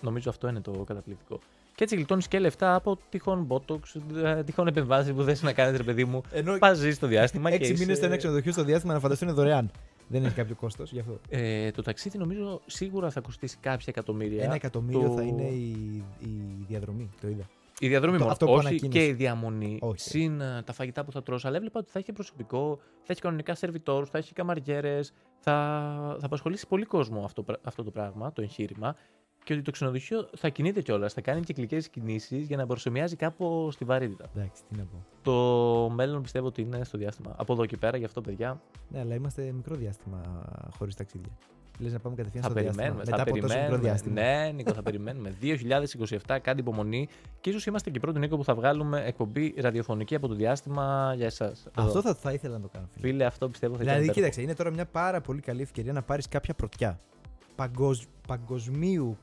Νομίζω 0.00 0.30
αυτό 0.30 0.48
είναι 0.48 0.60
το 0.60 0.70
καταπληκτικό. 0.70 1.38
Και 1.74 1.84
έτσι 1.84 1.96
γλιτώνεις 1.96 2.28
και 2.28 2.38
λεφτά 2.38 2.74
από 2.74 2.98
τυχόν 3.08 3.46
botox, 3.48 3.80
ε, 4.24 4.42
τυχόν 4.44 4.66
επεμβάσεις 4.66 5.12
που 5.12 5.22
θες 5.22 5.42
να 5.42 5.52
κάνετε, 5.52 5.76
ρε 5.76 5.82
παιδί 5.82 6.04
μου. 6.04 6.20
Ενώ 6.32 6.58
Πας 6.58 6.78
ζεις 6.78 6.94
στο 6.96 7.06
διάστημα 7.06 7.48
και. 7.50 7.54
έξι 7.56 7.70
είσαι- 7.72 7.80
μήνες 7.82 7.96
στο 7.96 8.06
ένα 8.06 8.16
ξενοδοχείο 8.16 8.52
στο 8.52 8.64
διάστημα 8.64 8.92
να 8.92 9.00
φανταστούν 9.00 9.28
είναι 9.28 9.36
δωρεάν. 9.36 9.70
Δεν 10.12 10.24
έχει 10.24 10.34
κάποιο 10.34 10.54
κόστος 10.54 10.92
γι' 10.92 10.98
αυτό. 10.98 11.20
Ε, 11.28 11.70
το 11.70 11.82
ταξίδι 11.82 12.18
νομίζω 12.18 12.60
σίγουρα 12.66 13.10
θα 13.10 13.20
κοστίσει 13.20 13.56
κάποια 13.60 13.86
εκατομμύρια. 13.88 14.44
Ένα 14.44 14.54
εκατομμύριο 14.54 15.08
Το- 15.08 15.14
θα 15.14 15.22
είναι 15.22 15.42
η, 15.42 16.04
η 16.18 16.64
διαδρομή. 16.68 17.08
Το 17.20 17.28
είδα. 17.28 17.48
Η 17.78 17.88
διαδρομή 17.88 18.16
Το- 18.16 18.20
μόνο. 18.22 18.32
αυτό 18.32 18.46
που 18.46 18.52
όχι 18.52 18.66
ανακοίνωσε. 18.66 18.98
και 18.98 19.06
η 19.06 19.12
διαμονή. 19.12 19.78
Όχι. 19.80 20.00
Συν 20.00 20.40
ε, 20.40 20.62
τα 20.62 20.72
φαγητά 20.72 21.04
που 21.04 21.12
θα 21.12 21.22
τρως. 21.22 21.44
Αλλά 21.44 21.56
έβλεπα 21.56 21.78
ότι 21.80 21.90
θα 21.90 21.98
έχει 21.98 22.12
προσωπικό, 22.12 22.78
θα 23.02 23.12
έχει 23.12 23.20
κανονικά 23.20 23.54
σερβιτόρους, 23.54 24.10
θα 24.10 24.18
έχει 24.18 24.32
καμαριέρες. 24.32 25.12
Θα, 25.38 25.52
θα 26.20 26.26
απασχολήσει 26.26 26.66
πολύ 26.66 26.84
κόσμο 26.84 27.24
αυτό, 27.24 27.42
πρα- 27.42 27.60
αυτό 27.62 27.82
το 27.84 27.90
πράγμα, 27.90 28.32
το 28.32 28.42
εγχείρημα. 28.42 28.96
Και 29.44 29.52
ότι 29.52 29.62
το 29.62 29.70
ξενοδοχείο 29.70 30.28
θα 30.36 30.48
κινείται 30.48 30.82
κιόλας. 30.82 31.12
Θα 31.12 31.20
κάνει 31.20 31.40
κυκλικές 31.40 31.88
κινήσεις 31.88 32.46
για 32.46 32.56
να 32.56 32.66
προσωμιάζει 32.66 33.16
κάπω 33.16 33.68
τη 33.78 33.84
βαρύτητα. 33.84 34.24
Εντάξει, 34.36 34.62
τι 34.68 34.76
να 34.78 34.84
πω. 34.84 35.04
Το 35.22 35.88
μέλλον 35.94 36.22
πιστεύω 36.22 36.46
ότι 36.46 36.62
είναι 36.62 36.84
στο 36.84 36.98
διάστημα. 36.98 37.34
Από 37.36 37.52
εδώ 37.52 37.66
και 37.66 37.76
πέρα, 37.76 37.96
γι' 37.96 38.04
αυτό 38.04 38.20
παιδιά. 38.20 38.60
Ναι, 38.88 39.00
αλλά 39.00 39.14
είμαστε 39.14 39.52
μικρό 39.52 39.74
διάστημα 39.74 40.20
χωρίς 40.78 40.94
ταξίδια. 40.94 41.30
Λες 41.78 41.92
να 41.92 41.98
πάμε 41.98 42.14
κατευθείαν 42.16 42.42
Θα 42.44 42.50
στο 42.50 42.60
διάστημα. 42.60 42.82
περιμένουμε. 42.84 43.10
Μετά 43.10 43.16
θα 43.16 43.22
από 43.22 43.40
τόσο 43.40 43.42
μικρό 43.46 43.58
περιμένουμε. 43.58 43.88
διάστημα. 43.88 44.14
Ναι, 44.44 44.50
Νίκο, 44.52 44.72
θα 44.72 44.82
περιμένουμε. 44.82 45.34
2027, 46.28 46.38
κάντε 46.42 46.60
υπομονή. 46.60 47.08
Και 47.40 47.50
ίσως 47.50 47.66
είμαστε 47.66 47.90
και 47.90 47.96
οι 47.96 48.00
πρώτοι, 48.00 48.18
Νίκο, 48.18 48.36
που 48.36 48.44
θα 48.44 48.54
βγάλουμε 48.54 49.02
εκπομπή 49.06 49.54
ραδιοφωνική 49.58 50.14
από 50.14 50.28
το 50.28 50.34
διάστημα 50.34 51.12
για 51.16 51.26
εσάς. 51.26 51.66
Αυτό 51.74 52.00
θα, 52.02 52.14
θα 52.14 52.32
ήθελα 52.32 52.54
να 52.54 52.60
το 52.60 52.68
κάνω. 52.72 52.86
Φίλε. 52.92 53.06
Φίλε, 53.08 53.24
αυτό 53.24 53.48
πιστεύω 53.48 53.76
θα 53.76 53.82
ήταν 53.82 53.94
Δηλαδή, 53.94 54.10
υπέροχο. 54.10 54.20
κοίταξε, 54.26 54.42
είναι 54.42 54.54
τώρα 54.58 54.70
μια 54.70 54.86
πάρα 54.86 55.20
πολύ 55.20 55.40
καλή 55.40 55.62
ευκαιρία 55.62 55.92
να 55.92 56.02
πάρεις 56.02 56.28
κάποια 56.28 56.54
πρωτιά. 56.54 57.00
Παγκοσ... 57.56 58.06
Παγκοσμίου 58.30 59.16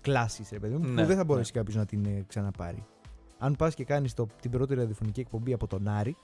κλάσης, 0.00 0.50
ρε 0.50 0.58
παιδί 0.58 0.74
μου, 0.74 0.84
Ναι, 0.84 0.88
που 0.88 0.94
δεν 0.94 1.06
θα 1.06 1.14
ναι. 1.14 1.24
μπορέσει 1.24 1.52
κάποιος 1.52 1.76
να 1.76 1.86
την 1.86 2.04
ε, 2.04 2.24
ξαναπάρει. 2.26 2.86
Αν 3.38 3.56
πας 3.56 3.74
και 3.74 3.84
κάνεις 3.84 4.14
την 4.40 4.50
πρώτη 4.50 4.74
ραδιοφωνική 4.74 5.20
εκπομπή 5.20 5.52
από 5.52 5.66
τον 5.66 5.88
Άρη, 5.88 6.16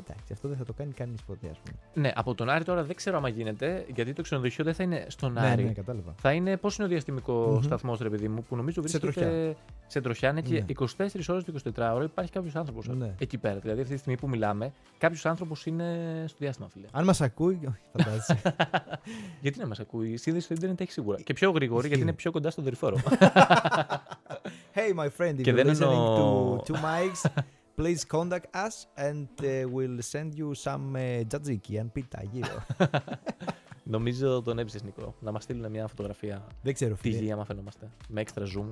εντάξει, 0.00 0.32
αυτό 0.32 0.48
δεν 0.48 0.56
θα 0.56 0.64
το 0.64 0.72
κάνει 0.72 0.92
κανείς 0.92 1.22
ποτέ, 1.22 1.48
ας 1.50 1.58
πούμε. 1.58 1.76
Ναι, 1.94 2.12
από 2.14 2.34
τον 2.34 2.48
Άρη 2.50 2.64
τώρα 2.64 2.82
δεν 2.84 2.96
ξέρω 2.96 3.16
άμα 3.16 3.28
γίνεται, 3.28 3.86
γιατί 3.94 4.12
το 4.12 4.22
ξενοδοχείο 4.22 4.64
δεν 4.64 4.74
θα 4.74 4.82
είναι 4.82 5.04
στον 5.08 5.32
Ναι, 5.32 5.40
Άρη. 5.40 5.64
ναι, 5.64 5.72
κατάλαβα. 5.72 6.14
Θα 6.20 6.32
είναι 6.32 6.56
πώς 6.56 6.76
είναι 6.76 6.86
ο 6.86 6.88
διαστημικός 6.88 7.54
Μμμ. 7.56 7.62
σταθμός, 7.62 7.98
ρε 7.98 8.08
παιδί 8.10 8.28
μου, 8.28 8.44
που 8.48 8.56
νομίζω 8.56 8.74
Σε 8.88 8.98
βρίσκεται 8.98 9.12
τροχιά. 9.26 9.56
σε 9.86 10.00
τροχιά. 10.00 10.32
Ναι, 10.32 10.40
και 10.40 10.52
Ναι. 10.54 10.64
24 10.68 11.28
ώρες 11.28 11.44
το 11.44 11.52
24ωρο 11.52 12.02
υπάρχει 12.04 12.30
κάποιος 12.32 12.54
άνθρωπος 12.56 12.86
Ναι. 12.88 13.14
εκεί 13.18 13.38
πέρα. 13.38 13.58
Δηλαδή, 13.58 13.80
αυτή 13.80 13.92
τη 13.92 13.98
στιγμή 13.98 14.18
που 14.18 14.28
μιλάμε, 14.28 14.72
κάποιος 14.98 15.26
άνθρωπος 15.26 15.66
είναι 15.66 15.84
στο 16.26 16.36
διάστημα, 16.40 16.68
φίλε. 16.68 16.86
Αν 16.92 17.04
μας 17.04 17.20
ακούει, 17.20 17.58
όχι, 17.68 17.78
φαντάζεσαι. 17.92 18.40
γιατί 19.42 19.58
να 19.58 19.66
μας 19.66 19.80
ακούει, 19.80 20.08
η 20.10 20.16
σύνδεση 20.16 20.44
στο 20.44 20.54
Ιντερνετ 20.54 20.80
έχει 20.80 20.92
σίγουρα. 20.92 21.20
Και 21.20 21.32
πιο 21.32 21.50
γρήγορη, 21.50 21.80
γιατί 21.80 21.92
Ισχύει. 21.94 22.02
είναι 22.08 22.12
πιο 22.12 22.30
κοντά 22.30 22.50
στον 22.50 22.64
δορυφόρο. 22.64 22.96
hey, 24.76 24.94
my 24.98 25.08
friend, 25.18 25.34
if 25.38 25.42
Και 25.42 25.50
you're 25.50 25.54
δεν 25.54 25.66
listening 25.66 25.80
εννοώ- 25.80 26.60
to 26.66 26.72
two 26.72 26.74
mics, 26.74 27.30
please 27.76 28.02
contact 28.16 28.46
us 28.66 28.74
and 29.06 29.26
uh, 29.40 29.46
we'll 29.74 30.00
send 30.14 30.30
you 30.40 30.48
some 30.64 30.84
uh, 30.96 31.24
tzatziki 31.30 31.78
and 31.80 31.88
pita 31.98 32.22
γύρω. 32.32 32.66
νομίζω 33.94 34.42
τον 34.42 34.58
έψε, 34.58 34.78
Νικό. 34.84 35.14
Να 35.20 35.32
μας 35.32 35.42
στείλουν 35.42 35.70
μια 35.70 35.86
φωτογραφία 35.86 36.46
δεν 36.62 36.74
ξέρω, 36.74 36.94
τη 36.94 37.00
φίλε. 37.00 37.16
γη, 37.18 37.32
άμα 37.32 37.44
φαινόμαστε. 37.44 37.90
Με 38.08 38.20
έξτρα 38.20 38.44
zoom. 38.46 38.66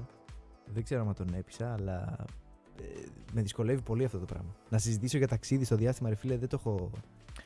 Δεν 0.66 0.82
ξέρω 0.84 1.00
αν 1.08 1.14
τον 1.14 1.34
έπεισα, 1.34 1.72
αλλά 1.72 2.16
ε, 2.80 2.84
με 3.32 3.42
δυσκολεύει 3.42 3.82
πολύ 3.82 4.04
αυτό 4.04 4.18
το 4.18 4.24
πράγμα. 4.24 4.54
Να 4.68 4.78
συζητήσω 4.78 5.18
για 5.18 5.28
ταξίδι 5.28 5.64
στο 5.64 5.76
διάστημα, 5.76 6.08
ρε 6.08 6.14
φίλε, 6.14 6.36
δεν 6.36 6.48
το 6.48 6.56
έχω. 6.60 6.90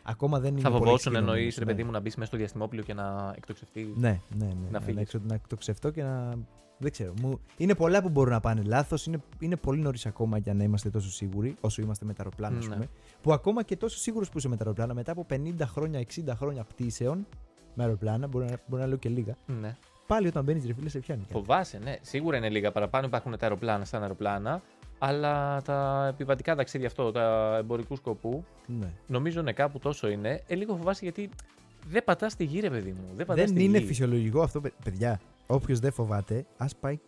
Ακόμα 0.02 0.40
δεν 0.40 0.52
είναι 0.52 0.60
Θα 0.60 0.68
πολύ 0.70 0.78
φοβόσουν 0.84 0.96
εξοικειωμένος, 1.12 1.34
εννοείς, 1.36 1.58
ρε 1.58 1.64
ναι. 1.64 1.70
παιδί 1.70 1.84
μου, 1.84 1.90
να 1.90 2.00
μπεις 2.00 2.14
μέσα 2.14 2.28
στο 2.28 2.36
διαστημόπλιο 2.36 2.82
και 2.82 2.94
να 2.94 3.32
εκτοξευτείς. 3.36 3.86
Ναι, 3.96 4.20
ναι, 4.36 4.44
ναι. 4.46 4.52
Να 4.64 4.70
να, 4.70 4.80
φύγεις. 4.80 5.00
έξω- 5.00 5.20
να 5.24 5.40
το 5.48 5.56
ξεφτώ 5.56 5.90
και 5.90 6.02
να. 6.02 6.34
Δεν 6.78 6.90
ξέρω. 6.90 7.12
Μου... 7.22 7.40
Είναι 7.56 7.74
πολλά 7.74 8.02
που 8.02 8.08
μπορούν 8.08 8.32
να 8.32 8.40
πάνε 8.40 8.62
λάθος. 8.64 9.06
Είναι, 9.06 9.18
είναι 9.38 9.56
πολύ 9.56 9.80
νωρίς 9.80 10.06
ακόμα 10.06 10.38
για 10.38 10.54
να 10.54 10.62
είμαστε 10.64 10.90
τόσο 10.90 11.10
σίγουροι, 11.10 11.56
όσο 11.60 11.82
είμαστε 11.82 12.04
με 12.04 12.12
τα 12.12 12.22
αεροπλάνα, 12.22 12.58
ας 12.58 12.66
Ναι. 12.68 12.74
πούμε. 12.74 12.86
Που 13.22 13.32
ακόμα 13.32 13.62
και 13.62 13.76
τόσο 13.76 13.98
σίγουρος 13.98 14.28
που 14.30 14.38
είσαι 14.38 14.48
με 14.48 14.56
τα 14.56 14.62
αεροπλάνα, 14.64 14.94
μετά 14.94 15.12
από 15.12 15.26
50 15.30 15.66
χρόνια, 15.66 16.00
60 16.00 16.32
χρόνια 16.36 16.64
πτήσεων 16.64 17.26
με 17.74 17.82
αεροπλάνα, 17.84 18.26
μπορεί 18.26 18.44
να, 18.44 18.56
μπορεί 18.66 18.82
να 18.82 18.88
λέω 18.88 18.96
και 18.96 19.08
λίγα, 19.08 19.36
Ναι. 19.60 19.76
πάλι 20.06 20.26
όταν 20.26 20.44
μπαίνεις 20.44 20.66
ρε 20.66 20.72
φίλε 20.74 20.88
σε 20.88 20.98
πιάνει. 20.98 21.20
κάτι. 21.20 21.32
Φοβάσαι, 21.32 21.78
ναι. 21.78 21.96
Σίγουρα 22.00 22.36
είναι 22.36 22.48
λίγα 22.48 22.72
παραπάνω. 22.72 23.06
Υπάρχουν 23.06 23.32
τα 23.32 23.38
αεροπλάνα 23.40 23.84
στα 23.84 24.00
αεροπλάνα. 24.00 24.62
Αλλά 24.98 25.62
τα 25.62 26.06
επιβατικά 26.08 26.54
ταξίδια 26.54 26.86
αυτό, 26.86 27.12
τα 27.12 27.56
εμπορικού 27.58 27.96
σκοπού, 27.96 28.44
Ναι. 28.66 28.92
νομίζω 29.06 29.42
ναι, 29.42 29.52
κάπου 29.52 29.78
τόσο 29.78 30.08
είναι. 30.08 30.42
Ε, 30.46 30.54
λίγο 30.54 30.76
φοβάσαι 30.76 31.00
γιατί 31.04 31.30
δεν 31.88 32.04
πατάς 32.04 32.36
τη 32.36 32.44
γη, 32.44 32.60
ρε 32.60 32.70
παιδί 32.70 32.90
μου. 32.90 33.04
Δεν, 33.16 33.26
πατάς 33.26 33.44
Δεν 33.44 33.54
τη 33.54 33.64
είναι 33.64 33.78
γη. 33.78 33.84
φυσιολογικό 33.86 34.42
αυτό, 34.42 34.60
παι- 34.60 34.72
παιδιά. 34.84 35.20
Όποιος 35.46 35.78
δεν 35.78 35.92
φοβάται, 35.92 36.46
ας 36.56 36.76
πάει. 36.76 36.98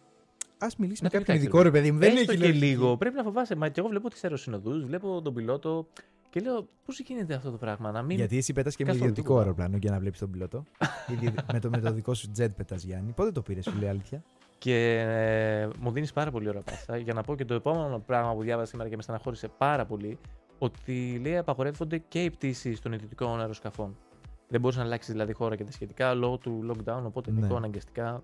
Α 0.58 0.66
μιλήσει 0.78 1.02
με 1.02 1.08
Να 1.12 1.18
το 1.18 1.18
κάποιον 1.18 1.22
κοιτάξει, 1.22 1.40
ειδικό, 1.42 1.62
ρε 1.62 1.70
παιδί 1.70 1.92
μου. 1.92 1.98
Δεν 1.98 2.16
Έστω 2.16 2.32
έχει 2.32 2.40
και 2.40 2.46
λογική. 2.46 2.64
λίγο. 2.66 2.96
Πρέπει 2.96 3.16
να 3.16 3.22
φοβάσαι. 3.22 3.56
Μα 3.56 3.68
και 3.68 3.80
εγώ 3.80 3.88
βλέπω 3.88 4.08
τι 4.10 4.20
αεροσυνοδού, 4.22 4.86
βλέπω 4.86 5.22
τον 5.22 5.34
πιλότο 5.34 5.86
και 6.30 6.40
λέω 6.40 6.68
πώς 6.84 7.00
γίνεται 7.00 7.34
αυτό 7.34 7.50
το 7.50 7.56
πράγμα. 7.56 7.90
Να 7.90 8.02
μην. 8.02 8.16
Γιατί 8.16 8.36
εσύ 8.36 8.52
πετάς 8.52 8.76
και 8.76 8.84
με 8.84 8.90
καθόλου 8.90 9.08
ιδιωτικό 9.10 9.28
τίποτα. 9.34 9.44
αεροπλάνο 9.44 9.76
για 9.76 9.90
να 9.90 9.98
βλέπεις 9.98 10.18
τον 10.18 10.30
πιλότο. 10.30 10.64
Ήδη 11.12 11.34
με, 11.52 11.60
το, 11.60 11.70
με 11.70 11.78
το 11.80 11.92
δικό 11.92 12.14
σου 12.14 12.30
jet 12.38 12.48
πετάς 12.56 12.82
Γιάννη. 12.82 13.12
Πότε 13.12 13.30
το 13.32 13.42
πήρες, 13.42 13.68
φίλε, 13.68 13.88
αλήθεια; 13.88 14.22
Και 14.58 14.98
ε, 15.00 15.68
μου 15.80 15.90
δίνεις 15.90 16.12
πάρα 16.12 16.30
πολύ 16.30 16.48
ωραία 16.48 16.62
πάστα 16.62 16.96
για 16.96 17.14
να 17.14 17.22
πω 17.22 17.34
και 17.36 17.44
το 17.44 17.54
επόμενο 17.54 17.98
πράγμα 18.06 18.34
που 18.34 18.42
διάβασα 18.42 18.70
σήμερα 18.70 18.88
και 18.88 18.96
με 18.96 19.02
στεναχώρησε 19.02 19.48
πάρα 19.58 19.86
πολύ. 19.86 20.18
Ότι 20.58 21.18
λέει 21.22 21.36
απαγορεύονται 21.36 21.98
και 21.98 22.24
οι 22.24 22.30
πτήσεις 22.30 22.80
των 22.80 22.92
ιδιωτικών 22.92 23.40
αεροσκαφών. 23.40 23.96
Δεν 24.48 24.60
μπορεί 24.60 24.76
να 24.76 24.82
αλλάξει 24.82 25.12
δηλαδή 25.12 25.32
χώρα 25.32 25.56
και 25.56 25.64
τα 25.64 25.72
σχετικά 25.72 26.14
λόγω 26.14 26.36
του 26.36 26.66
lockdown. 26.70 27.00
Οπότε 27.04 27.30
Ναι. 27.30 27.40
Νικό, 27.40 27.56
αναγκαστικά 27.56 28.20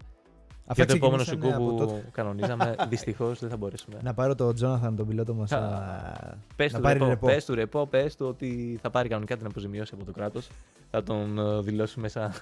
Αυτά 0.66 0.84
για 0.84 0.86
το 0.86 0.94
επόμενο 0.96 1.22
σου 1.22 1.30
ξεκινήσανε 1.30 1.64
που 1.64 1.70
από 1.74 1.86
τότε. 1.86 2.08
κανονίζαμε, 2.12 2.74
δυστυχώς 2.88 3.38
δεν 3.38 3.48
θα 3.50 3.56
μπορέσουμε. 3.56 3.98
Να 4.02 4.14
πάρω 4.14 4.34
τον 4.34 4.54
Τζόναθαν, 4.54 4.96
τον 4.96 5.06
πιλότο 5.06 5.34
μας. 5.34 5.52
Α, 5.52 5.60
να... 5.60 6.38
Πες 6.56 6.72
να 6.72 6.78
του, 6.78 6.84
πάρει 6.84 6.98
ρεπό, 6.98 7.10
ρεπό. 7.10 7.26
πες 7.26 7.44
του 7.44 7.54
ρεπό, 7.54 7.86
πες 7.86 8.16
του 8.16 8.26
ότι 8.26 8.78
θα 8.82 8.90
πάρει 8.90 9.08
κανονικά 9.08 9.36
την 9.36 9.46
αποζημίωση 9.46 9.92
από 9.94 10.04
το 10.04 10.12
κράτος. 10.12 10.48
Θα 10.90 11.02
τον 11.02 11.38
ε, 11.38 11.60
δηλώσει 11.60 12.00
μέσα 12.00 12.32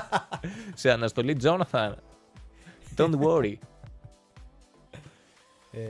σε 0.74 0.90
αναστολή. 0.90 1.36
Jonathan, 1.42 1.92
don't 2.96 3.14
worry. 3.20 3.54
Ε, 5.72 5.80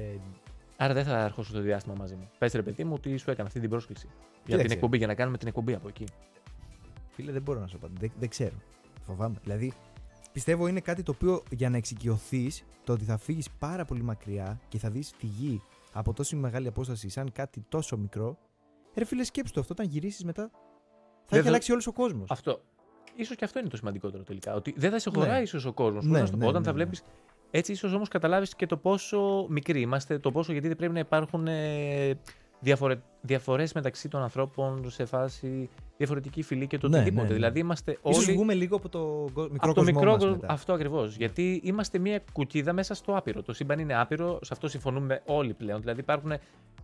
Άρα 0.76 0.94
δεν 0.94 1.04
θα 1.04 1.18
ερχόσουν 1.24 1.54
στο 1.54 1.62
διάστημα 1.62 1.94
μαζί 1.98 2.14
μου. 2.14 2.30
Πες 2.38 2.52
ρε 2.52 2.62
παιδί 2.62 2.84
μου 2.84 2.92
ότι 2.94 3.16
σου 3.16 3.30
έκανε 3.30 3.48
αυτή 3.48 3.60
την 3.60 3.70
πρόσκληση. 3.70 4.06
Για 4.06 4.14
την 4.42 4.54
Κοίταξε. 4.56 4.74
εκπομπή, 4.74 4.96
για 4.96 5.06
να 5.06 5.14
κάνουμε 5.14 5.38
την 5.38 5.48
εκπομπή 5.48 5.74
από 5.74 5.88
εκεί. 5.88 6.04
Φίλε, 7.20 7.32
δεν 7.32 7.42
μπορώ 7.42 7.60
να 7.60 7.66
σου 7.66 7.78
πω. 7.78 7.88
Δεν, 7.98 8.10
δεν 8.18 8.28
ξέρω. 8.28 8.54
Φοβάμαι. 9.06 9.36
Δηλαδή, 9.42 9.72
πιστεύω 10.32 10.66
είναι 10.66 10.80
κάτι 10.80 11.02
το 11.02 11.12
οποίο 11.16 11.42
για 11.50 11.70
να 11.70 11.76
εξοικειωθείς 11.76 12.64
το 12.84 12.92
ότι 12.92 13.04
θα 13.04 13.16
φύγεις 13.16 13.50
πάρα 13.58 13.84
πολύ 13.84 14.02
μακριά 14.02 14.60
και 14.68 14.78
θα 14.78 14.90
δεις 14.90 15.12
τη 15.18 15.26
γη 15.26 15.62
από 15.92 16.12
τόσο 16.12 16.36
μεγάλη 16.36 16.66
απόσταση 16.68 17.08
σαν 17.08 17.32
κάτι 17.32 17.64
τόσο 17.68 17.96
μικρό. 17.96 18.38
Ρε 18.94 19.04
φίλε, 19.04 19.24
σκέψου 19.24 19.52
το 19.52 19.60
αυτό 19.60 19.72
όταν 19.72 19.86
γυρίσεις 19.86 20.24
μετά. 20.24 20.50
Θα 20.52 20.58
Δεν 21.28 21.38
έχει 21.38 21.42
θα- 21.42 21.48
αλλάξει 21.48 21.72
όλος 21.72 21.86
ο 21.86 21.92
κόσμος. 21.92 22.30
Αυτό. 22.30 22.60
ίσως 23.16 23.36
και 23.36 23.44
αυτό 23.44 23.58
είναι 23.58 23.68
το 23.68 23.76
σημαντικότερο 23.76 24.22
τελικά. 24.22 24.54
Ότι 24.54 24.74
δεν 24.76 24.90
θα 24.90 24.98
σε 24.98 25.10
Ναι. 25.10 25.16
χωράει 25.18 25.42
ίσως 25.42 25.64
ο 25.64 25.72
κόσμος. 25.72 26.04
Ναι, 26.04 26.18
να 26.20 26.24
σου 26.26 26.30
το 26.30 26.36
πω. 26.36 26.42
ναι, 26.42 26.48
Όταν 26.48 26.60
ναι, 26.60 26.66
θα 26.66 26.72
ναι. 26.72 26.76
βλέπεις. 26.82 27.02
Έτσι, 27.50 27.72
ίσως 27.72 27.92
όμως 27.92 28.08
καταλάβεις 28.08 28.54
και 28.54 28.66
το 28.66 28.76
πόσο 28.76 29.46
μικροί 29.48 29.80
είμαστε, 29.80 30.18
το 30.18 30.32
πόσο 30.32 30.52
γιατί 30.52 30.68
δεν 30.68 30.76
πρέπει 30.76 30.92
να 30.92 30.98
υπάρχουν 30.98 31.46
ε, 31.46 32.18
διαφορε... 32.60 33.02
διαφορές 33.20 33.72
μεταξύ 33.72 34.08
των 34.08 34.22
ανθρώπων 34.22 34.90
σε 34.90 35.04
φάση 35.04 35.68
διαφορετική 36.00 36.42
φυλή 36.42 36.66
και 36.66 36.78
το 36.78 36.88
Ναι, 36.88 36.96
οτιδήποτε. 36.96 37.22
ναι, 37.22 37.28
ναι. 37.28 37.34
Δηλαδή 37.34 37.58
είμαστε 37.58 37.98
Ίσως 38.04 38.24
όλοι. 38.26 38.32
βγούμε 38.36 38.54
λίγο 38.54 38.76
από 38.76 38.88
το 38.88 38.98
κο- 39.32 39.48
μικρό 39.52 39.70
από 39.70 39.74
το 39.74 39.80
κοσμό 39.80 39.98
μικρό 40.00 40.12
μας 40.12 40.24
κο- 40.24 40.30
μετά. 40.30 40.46
αυτό 40.50 40.72
ακριβώς. 40.72 41.16
Γιατί 41.16 41.60
είμαστε 41.64 41.98
μια 41.98 42.22
κουκίδα 42.32 42.72
μέσα 42.72 42.94
στο 42.94 43.16
άπειρο. 43.16 43.42
Το 43.42 43.52
σύμπαν 43.52 43.78
είναι 43.78 44.00
άπειρο, 44.00 44.38
σε 44.42 44.50
αυτό 44.52 44.68
συμφωνούμε 44.68 45.22
όλοι 45.26 45.52
πλέον. 45.54 45.80
Δηλαδή 45.80 46.00
υπάρχουν 46.00 46.32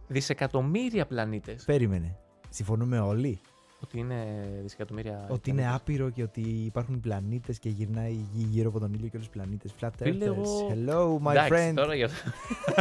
δισεκατομμύρια 0.08 1.06
πλανήτες. 1.06 1.64
Περίμενε. 1.64 2.16
Συμφωνούμε 2.48 2.98
όλοι; 2.98 3.38
Ότι 3.82 3.98
είναι 3.98 4.24
δισεκατομμύρια. 4.62 5.26
ότι 5.28 5.50
είναι 5.50 5.60
πλανήτες. 5.60 5.80
άπειρο 5.80 6.10
και 6.10 6.22
ότι 6.22 6.40
υπάρχουν 6.40 7.00
πλανήτες 7.00 7.58
και 7.58 7.68
γυρνάει 7.68 8.10
η 8.12 8.26
γη 8.32 8.46
γύρω 8.50 8.68
από 8.68 8.78
τον 8.80 8.92
ήλιο 8.94 9.08
και 9.08 9.16
όλους 9.16 9.28
τους 9.28 9.36
πλανήτες. 9.36 9.74
Flat 9.80 9.88
Φίλε, 9.96 10.24
Earthers. 10.24 10.26
εγώ- 10.26 10.68
Hello, 10.70 11.26
my 11.26 11.30
Εντάξει, 11.30 11.52
friend. 11.70 11.74
Τώρα 11.74 11.94
για... 11.94 12.08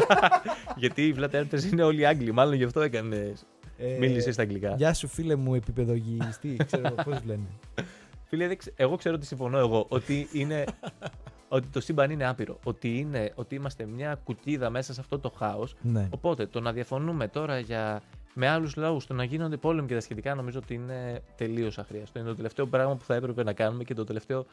Γιατί 0.82 1.02
οι 1.08 1.16
Flat 1.20 1.30
Earthers 1.32 1.64
είναι 1.72 1.84
όλοι 1.84 2.06
Άγγλοι, 2.06 2.32
μάλλον 2.32 2.54
γι' 2.54 2.64
αυτό 2.64 2.82
έκανες. 2.82 3.46
Ε, 3.78 3.98
Μίλησες 4.00 4.34
στα 4.34 4.44
αγγλικά. 4.44 4.76
Γεια 4.78 4.94
σου, 4.94 5.08
φίλε 5.08 5.36
μου, 5.36 5.56
επίπεδο 5.56 5.94
γυιστή. 5.94 6.58
ξέρω 6.66 6.92
πώς 7.04 7.24
λένε. 7.26 7.48
Φίλε, 8.28 8.48
δεν 8.48 8.58
ξε- 8.58 8.74
εγώ 8.76 8.96
ξέρω 8.96 9.16
ότι 9.16 9.26
συμφωνώ 9.26 9.58
εγώ. 9.58 9.86
Ότι, 9.90 10.28
είναι... 10.32 10.64
ότι 11.48 11.68
το 11.68 11.80
σύμπαν 11.80 12.12
είναι 12.12 12.28
άπειρο. 12.28 12.60
Ότι, 12.64 12.98
είναι... 12.98 13.32
ότι 13.36 13.56
είμαστε 13.56 13.86
μια 13.86 14.16
κουκίδα 14.24 14.70
μέσα 14.70 14.94
σε 14.94 15.00
αυτό 15.02 15.20
το 15.20 15.30
χάος. 15.30 15.76
ναι. 15.82 16.08
Οπότε 16.12 16.46
το 16.46 16.60
να 16.60 16.72
διαφωνούμε 16.72 17.28
τώρα 17.28 17.60
για... 17.60 18.02
με 18.34 18.48
άλλους 18.48 18.76
λαούς, 18.76 19.06
το 19.08 19.14
να 19.14 19.24
γίνονται 19.24 19.58
πόλεμοι 19.58 19.88
και 19.88 19.94
τα 19.94 20.00
σχετικά, 20.00 20.36
νομίζω 20.36 20.60
ότι 20.60 20.74
είναι 20.74 21.22
τελείως 21.36 21.78
αχρίαστο. 21.78 22.20
Είναι 22.20 22.28
το 22.28 22.36
τελευταίο 22.36 22.66
πράγμα 22.68 22.96
που 22.96 23.04
θα 23.04 23.16
έπρεπε 23.16 23.44
να 23.44 23.54
κάνουμε 23.54 23.84
και 23.84 23.94
το 23.94 24.04
τελευταίο 24.04 24.46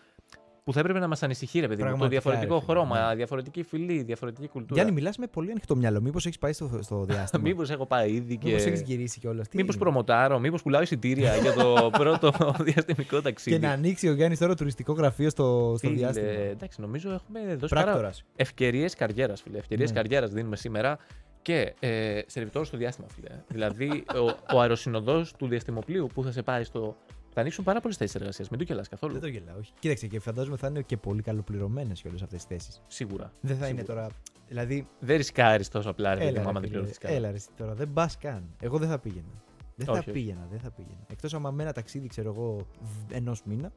που 0.65 0.73
θα 0.73 0.81
έπρεπε 0.81 0.99
να 0.99 1.09
μας 1.09 1.23
ανησυχεί, 1.23 1.61
ρε 1.61 1.69
παιδί 1.69 1.83
μου. 1.83 1.89
Το 1.89 1.97
Πραγματικά, 1.97 2.21
διαφορετικό 2.21 2.55
ρε 2.55 2.61
φίλε, 2.65 2.73
χρώμα, 2.73 3.09
ναι. 3.09 3.15
διαφορετική 3.15 3.63
φυλή, 3.63 4.03
διαφορετική 4.03 4.49
κουλτούρα. 4.49 4.75
Γιάννη, 4.75 4.93
μιλάς 5.01 5.17
με 5.17 5.27
πολύ 5.27 5.51
ανοιχτό 5.51 5.77
μυαλό. 5.77 6.01
Μήπως 6.01 6.27
έχεις 6.27 6.39
πάει 6.39 6.53
στο, 6.53 6.79
στο 6.83 7.05
διάστημα; 7.09 7.43
Μήπως 7.43 7.71
έχω 7.71 7.87
πάει 7.87 8.13
ήδη 8.13 8.37
και. 8.37 8.49
Μήπως 8.49 8.65
έχεις 8.65 8.81
γυρίσει 8.81 9.21
κιόλας; 9.21 9.47
Μήπως 9.55 9.77
προμοτάρω, 9.77 10.39
μήπως 10.39 10.63
πουλάω 10.63 10.83
εισιτήρια 10.83 11.37
για 11.43 11.53
το 11.53 11.91
πρώτο 11.93 12.33
διαστημικό 12.67 13.23
ταξίδι. 13.23 13.59
Και 13.59 13.67
να 13.67 13.73
ανοίξει 13.73 14.09
ο 14.09 14.13
Γιάννης 14.13 14.39
τώρα 14.39 14.55
τουριστικό 14.55 14.93
γραφείο 14.93 15.31
στο, 15.31 15.75
στο 15.79 15.89
Φίλε, 15.89 15.99
διάστημα. 15.99 16.27
Εντάξει, 16.29 16.81
νομίζω 16.81 17.11
έχουμε 17.13 17.55
δώσει 17.57 17.75
πάρα 17.75 17.85
Πράκτορας. 17.87 18.25
ευκαιρίες 18.37 18.95
καριέρας, 18.95 19.43
φίλε. 19.43 19.59
Ευκαιρίες 19.59 19.91
Ναι. 19.91 19.97
καριέρας 19.97 20.31
δίνουμε 20.31 20.57
σήμερα 20.57 20.99
και 21.43 21.75
ε, 21.81 22.21
σερβιτόρο 22.27 22.65
στο 22.65 22.77
διάστημα, 22.77 23.07
φίλε. 23.15 23.29
δηλαδή, 23.49 24.05
ο, 24.15 24.55
ο 24.57 24.61
αεροσυνοδός 24.61 25.33
του 25.33 25.47
διαστημοπλίου 25.47 26.07
που 26.15 26.23
θα 26.23 26.33
σε 26.33 26.43
πάρει 26.43 26.65
στο. 26.65 26.97
Θα 27.35 27.41
ανοίξουν 27.41 27.65
πάρα 27.65 27.81
πολλές 27.81 27.97
θέσεις 27.97 28.15
εργασίας. 28.15 28.49
Μην 28.49 28.59
το 28.59 28.65
γελάς 28.65 28.89
καθόλου. 28.89 29.13
Δεν 29.13 29.21
το 29.23 29.27
γελάω. 29.29 29.59
Όχι. 29.59 29.73
Κοίταξε 29.79 30.07
και 30.07 30.21
φαντάζομαι 30.21 30.57
θα 30.57 30.67
είναι 30.67 30.83
και 30.83 30.97
πολύ 30.97 31.23
καλοπληρωμένες 31.23 32.01
και 32.03 32.09
όλες 32.09 32.23
αυτές 32.23 32.45
τι 32.47 32.55
θέσεις. 32.55 32.83
Σίγουρα. 32.87 33.33
Δεν 33.41 33.57
θα 33.57 33.65
Σίγουρα. 33.65 33.69
είναι 33.69 33.83
τώρα. 33.83 34.07
Δηλαδή. 34.49 34.89
Δεν 35.01 35.17
ρισκάρεις 35.17 35.69
τόσο 35.69 35.91
απλά, 35.91 36.09
ρε 36.15 36.21
παιδί 36.21 36.29
Έλα, 36.29 36.39
μου, 36.39 36.45
ρε, 36.45 36.51
άμα 36.51 36.61
δεν 36.61 36.69
φίλε, 36.69 36.81
πληρωθεί 36.81 36.99
κάτι. 37.01 37.15
έλα 37.15 37.29
ρε, 37.31 37.37
εσύ 37.37 37.49
τώρα. 37.57 37.75
Δεν 37.75 37.93
πας 37.93 38.19
καν. 38.19 38.45
Εγώ 38.61 38.79
δεν 38.79 38.89
θα 38.89 38.99
πήγαινα. 38.99 39.43
Δεν 39.77 39.89
Όχι, 39.89 39.97
θα 39.99 40.03
όχι. 40.03 40.11
πήγαινα, 40.11 40.47
δεν 40.51 40.59
θα 40.61 40.71
πήγαινα. 40.71 40.99
Εκτός 41.11 41.35
άμα 41.35 41.51
με 41.51 41.63
ένα 41.63 41.73
ταξίδι, 41.73 42.07
ξέρω 42.09 42.29
εγώ, 42.31 42.67
ενός 43.11 43.43
μήνα, 43.45 43.73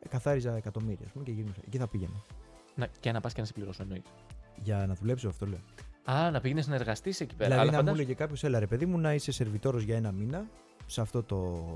ε, 0.00 0.08
καθάριζα 0.08 0.56
εκατομμύρια 0.56 1.04
ας 1.06 1.12
πούμε, 1.12 1.24
και 1.24 1.30
γύρνουσα. 1.30 1.60
Εκεί 1.66 1.78
θα 1.78 1.88
πήγαινα. 1.88 2.22
Να, 2.74 2.88
και 3.00 3.12
να 3.12 3.20
πας 3.20 3.32
και 3.32 3.40
να 3.40 3.46
σε 3.46 3.52
πληρώσω 3.52 3.82
εννοείται. 3.82 4.10
Για 4.62 4.84
να 4.88 4.94
δουλέψω 4.94 5.28
αυτό 5.28 5.46
λέω. 5.46 5.58
Α, 6.04 6.30
να 6.30 6.40
πήγαινες 6.40 6.66
να 6.66 6.74
εργαστείς 6.74 7.20
εκεί 7.20 7.34
πέρα. 7.34 7.48
δηλαδή 7.50 7.62
Αλλά 7.68 7.70
να 7.70 7.76
μου 7.76 7.84
φαντάσου- 7.84 8.00
έλεγε 8.04 8.18
κάποιος, 8.22 8.44
έλα 8.44 8.58
ρε 8.58 8.66
παιδί 8.66 8.86
μου, 8.86 8.98
να 8.98 9.14
είσαι 9.14 9.32
σερβιτόρος 9.32 9.82
για 9.82 9.96
ένα 9.96 10.12
μήνα 10.12 10.46
σε 10.86 11.00
αυτό 11.00 11.22
το, 11.22 11.66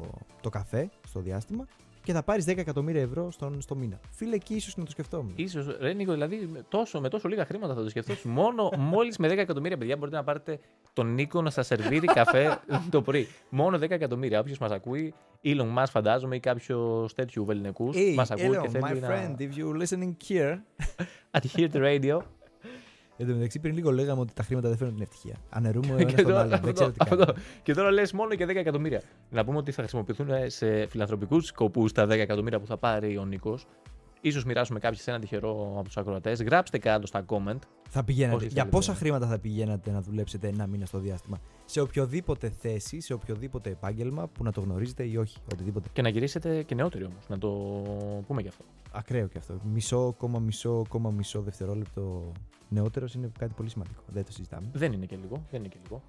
το 0.40 0.48
καφέ, 0.48 0.90
στο 1.08 1.20
διάστημα, 1.20 1.66
και 2.02 2.12
θα 2.12 2.22
πάρεις 2.22 2.44
10 2.48 2.56
εκατομμύρια 2.58 3.02
ευρώ 3.02 3.30
στον, 3.30 3.60
στο 3.60 3.74
μήνα. 3.74 4.00
Φίλε, 4.10 4.34
εκεί 4.34 4.54
ίσως 4.54 4.76
να 4.76 4.84
το 4.84 4.90
σκεφτόμουν. 4.90 5.32
Ίσως, 5.36 5.76
ρε 5.80 5.92
Νίκο, 5.92 6.12
δηλαδή 6.12 6.48
με 6.52 6.64
τόσο, 6.68 7.00
με 7.00 7.08
τόσο 7.08 7.28
λίγα 7.28 7.44
χρήματα 7.44 7.74
θα 7.74 7.82
το 7.82 7.88
σκεφτώ. 7.88 8.14
Μόνο 8.22 8.70
μόλις 8.78 9.16
με 9.18 9.28
10 9.28 9.30
εκατομμύρια 9.36 9.76
παιδιά 9.78 9.96
μπορείτε 9.96 10.16
να 10.16 10.24
πάρετε 10.24 10.58
τον 10.92 11.14
Νίκο 11.14 11.42
να 11.42 11.50
σας 11.50 11.66
σερβίρει 11.66 12.06
καφέ 12.06 12.60
το 12.90 13.02
πρωί. 13.02 13.26
Μόνο 13.48 13.76
10 13.76 13.90
εκατομμύρια. 13.90 14.40
Όποιος 14.40 14.58
μας 14.58 14.70
ακούει, 14.70 15.14
Elon 15.44 15.74
Musk 15.78 15.86
φαντάζομαι 15.90 16.36
ή 16.36 16.40
κάποιος 16.40 17.14
τέτοιου 17.14 17.44
βεληνικούς 17.44 17.96
Hey, 17.98 18.14
μας 18.14 18.30
ακούει 18.30 18.50
hello, 18.56 18.62
και 18.62 18.68
θέλει 18.68 18.84
my 18.86 19.00
να. 19.00 19.08
friend, 19.08 19.34
if 19.40 19.50
you're 19.58 19.82
listening 19.86 20.14
here. 20.28 20.56
At 21.36 21.42
Hear 21.56 21.68
the 21.72 21.80
Radio. 21.80 22.18
Εν 23.16 23.26
τω 23.26 23.34
μεταξύ, 23.34 23.58
πριν 23.58 23.74
λίγο 23.74 23.90
λέγαμε 23.90 24.20
ότι 24.20 24.32
τα 24.32 24.42
χρήματα 24.42 24.68
δεν 24.68 24.76
φέρνουν 24.76 24.96
την 24.96 25.02
ευτυχία. 25.02 25.36
Αναιρούμε 25.50 25.94
ο 25.94 25.96
και, 25.98 26.02
ένα 26.02 26.14
τον 26.14 26.24
τώρα, 26.24 26.38
άλλον. 26.38 26.48
Δεν 26.48 26.58
αυτό, 26.58 26.72
ξέρω 26.72 26.90
τι 26.90 26.96
αυτό. 27.00 27.16
κάνουμε. 27.16 27.40
και 27.62 27.74
τώρα 27.74 27.90
λες 27.90 28.12
μόνο 28.12 28.34
και 28.34 28.44
10 28.44 28.48
εκατομμύρια. 28.48 29.02
Να 29.30 29.44
πούμε 29.44 29.58
ότι 29.58 29.72
θα 29.72 29.80
χρησιμοποιηθούν 29.80 30.28
σε 30.46 30.86
φιλανθρωπικούς 30.86 31.46
σκοπούς 31.46 31.92
τα 31.92 32.04
10 32.04 32.10
εκατομμύρια 32.10 32.60
που 32.60 32.66
θα 32.66 32.76
πάρει 32.76 33.18
ο 33.18 33.24
Νίκος. 33.24 33.66
Ίσως 34.26 34.44
μοιράσουμε 34.44 34.78
κάποιοι 34.78 34.98
σε 34.98 35.10
έναν 35.10 35.22
τυχερό 35.22 35.74
από 35.76 35.84
τους 35.84 35.96
ακροατές. 35.96 36.42
Γράψτε 36.42 36.78
κάτω 36.78 37.06
στα 37.06 37.24
comment. 37.28 37.58
Θα 37.88 38.04
πηγαίνατε. 38.04 38.36
Όσοι 38.36 38.46
Για 38.46 38.54
θέλετε, 38.54 38.76
πόσα 38.76 38.92
ναι. 38.92 38.98
χρήματα 38.98 39.26
θα 39.26 39.38
πηγαίνατε 39.38 39.90
να 39.90 40.00
δουλέψετε 40.00 40.48
ένα 40.48 40.66
μήνα 40.66 40.86
στο 40.86 40.98
διάστημα; 40.98 41.40
Σε 41.64 41.80
οποιοδήποτε 41.80 42.50
θέση, 42.60 43.00
σε 43.00 43.12
οποιοδήποτε 43.12 43.70
επάγγελμα 43.70 44.26
που 44.26 44.44
να 44.44 44.52
το 44.52 44.60
γνωρίζετε 44.60 45.04
ή 45.04 45.16
όχι. 45.16 45.38
Οτιδήποτε. 45.52 45.88
Και 45.92 46.02
να 46.02 46.08
γυρίσετε 46.08 46.62
και 46.62 46.74
νεότεροι 46.74 47.04
όμως. 47.04 47.28
Να 47.28 47.38
το 47.38 47.48
πούμε 48.26 48.42
γι' 48.42 48.48
αυτό. 48.48 48.64
Ακραίο 48.92 49.26
και 49.26 49.38
αυτό. 49.38 49.60
Μισό, 49.72 50.14
κόμμα 50.18 50.38
μισό, 50.38 50.84
κόμμα 50.88 51.10
μισό 51.10 51.40
δευτερόλεπτο 51.40 52.32
νεότερος 52.68 53.14
είναι 53.14 53.30
κάτι 53.38 53.52
πολύ 53.56 53.68
σημαντικό. 53.68 54.02
Δεν 54.06 54.24
το 54.24 54.32
συζητάμε. 54.32 54.66
Δεν 54.72 54.92
είναι 54.92 55.06
και 55.06 55.16
λίγο. 55.16 55.46
Δεν 55.50 55.60
είναι 55.60 55.68
και 55.68 55.78
λίγο. 55.82 56.02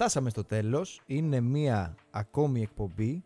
Φτάσαμε 0.00 0.30
στο 0.30 0.44
τέλος. 0.44 1.00
Είναι 1.06 1.40
μία 1.40 1.94
ακόμη 2.10 2.60
εκπομπή. 2.62 3.24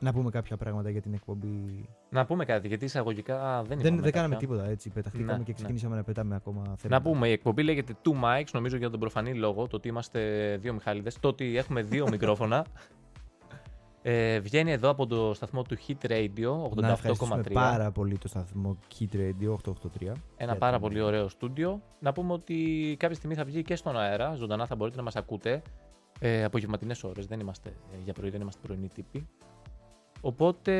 Να 0.00 0.12
πούμε 0.12 0.30
κάποια 0.30 0.56
πράγματα 0.56 0.90
για 0.90 1.00
την 1.00 1.14
εκπομπή. 1.14 1.88
Να 2.10 2.24
πούμε 2.26 2.44
κάτι, 2.44 2.68
γιατί 2.68 2.84
εισαγωγικά 2.84 3.62
δεν 3.62 3.78
Δεν, 3.78 3.86
είπαμε 3.86 4.02
δεν 4.02 4.12
κάναμε 4.12 4.34
κάποια. 4.34 4.48
τίποτα 4.48 4.68
έτσι. 4.70 4.90
Πεταχτήκαμε 4.90 5.32
Ναι, 5.32 5.38
και 5.38 5.44
ναι. 5.50 5.54
ξεκινήσαμε 5.54 5.96
να 5.96 6.02
πετάμε 6.02 6.34
ακόμα 6.34 6.62
θέματα. 6.62 6.88
Να 6.88 7.02
πούμε, 7.02 7.28
η 7.28 7.32
εκπομπή 7.32 7.62
λέγεται 7.62 7.94
Two 8.04 8.24
Mics, 8.24 8.46
νομίζω 8.52 8.76
για 8.76 8.90
τον 8.90 9.00
προφανή 9.00 9.34
λόγο, 9.34 9.66
το 9.66 9.76
ότι 9.76 9.88
είμαστε 9.88 10.20
δύο 10.60 10.72
Μιχάληδες, 10.72 11.20
το 11.20 11.28
ότι 11.28 11.56
έχουμε 11.56 11.82
δύο 11.82 12.06
μικρόφωνα. 12.14 12.66
Ε, 14.02 14.40
βγαίνει 14.40 14.72
εδώ 14.72 14.88
από 14.90 15.06
το 15.06 15.34
σταθμό 15.34 15.62
του 15.62 15.76
Hit 15.88 16.06
Radio 16.10 16.70
Να 16.74 16.88
ευχαριστήσουμε 16.90 17.42
88,3. 17.46 17.52
πάρα 17.52 17.90
πολύ 17.90 18.18
το 18.18 18.28
σταθμό 18.28 18.78
Kid 18.98 19.16
Radio 19.16 19.54
883. 19.64 19.72
Ένα 20.02 20.14
για 20.36 20.56
πάρα 20.56 20.72
την- 20.72 20.80
πολύ 20.80 21.00
ωραίο 21.00 21.28
στούντιο. 21.28 21.82
Να 22.00 22.12
πούμε 22.12 22.32
ότι 22.32 22.56
κάποια 22.98 23.16
στιγμή 23.16 23.34
θα 23.34 23.44
βγει 23.44 23.62
και 23.62 23.76
στον 23.76 23.98
αέρα. 23.98 24.34
Ζωντανά 24.34 24.66
θα 24.66 24.76
μπορείτε 24.76 24.96
να 24.96 25.02
μας 25.02 25.16
ακούτε. 25.16 25.62
Ε, 26.18 26.44
Απογευματινές 26.44 27.04
ώρες. 27.04 27.26
Δεν 27.26 27.40
είμαστε 27.40 27.68
ε, 27.68 27.96
για 28.04 28.12
πρωί, 28.12 28.30
δεν 28.30 28.40
είμαστε 28.40 28.60
πρωινοί 28.66 28.88
τύποι. 28.94 29.28
Οπότε 30.20 30.72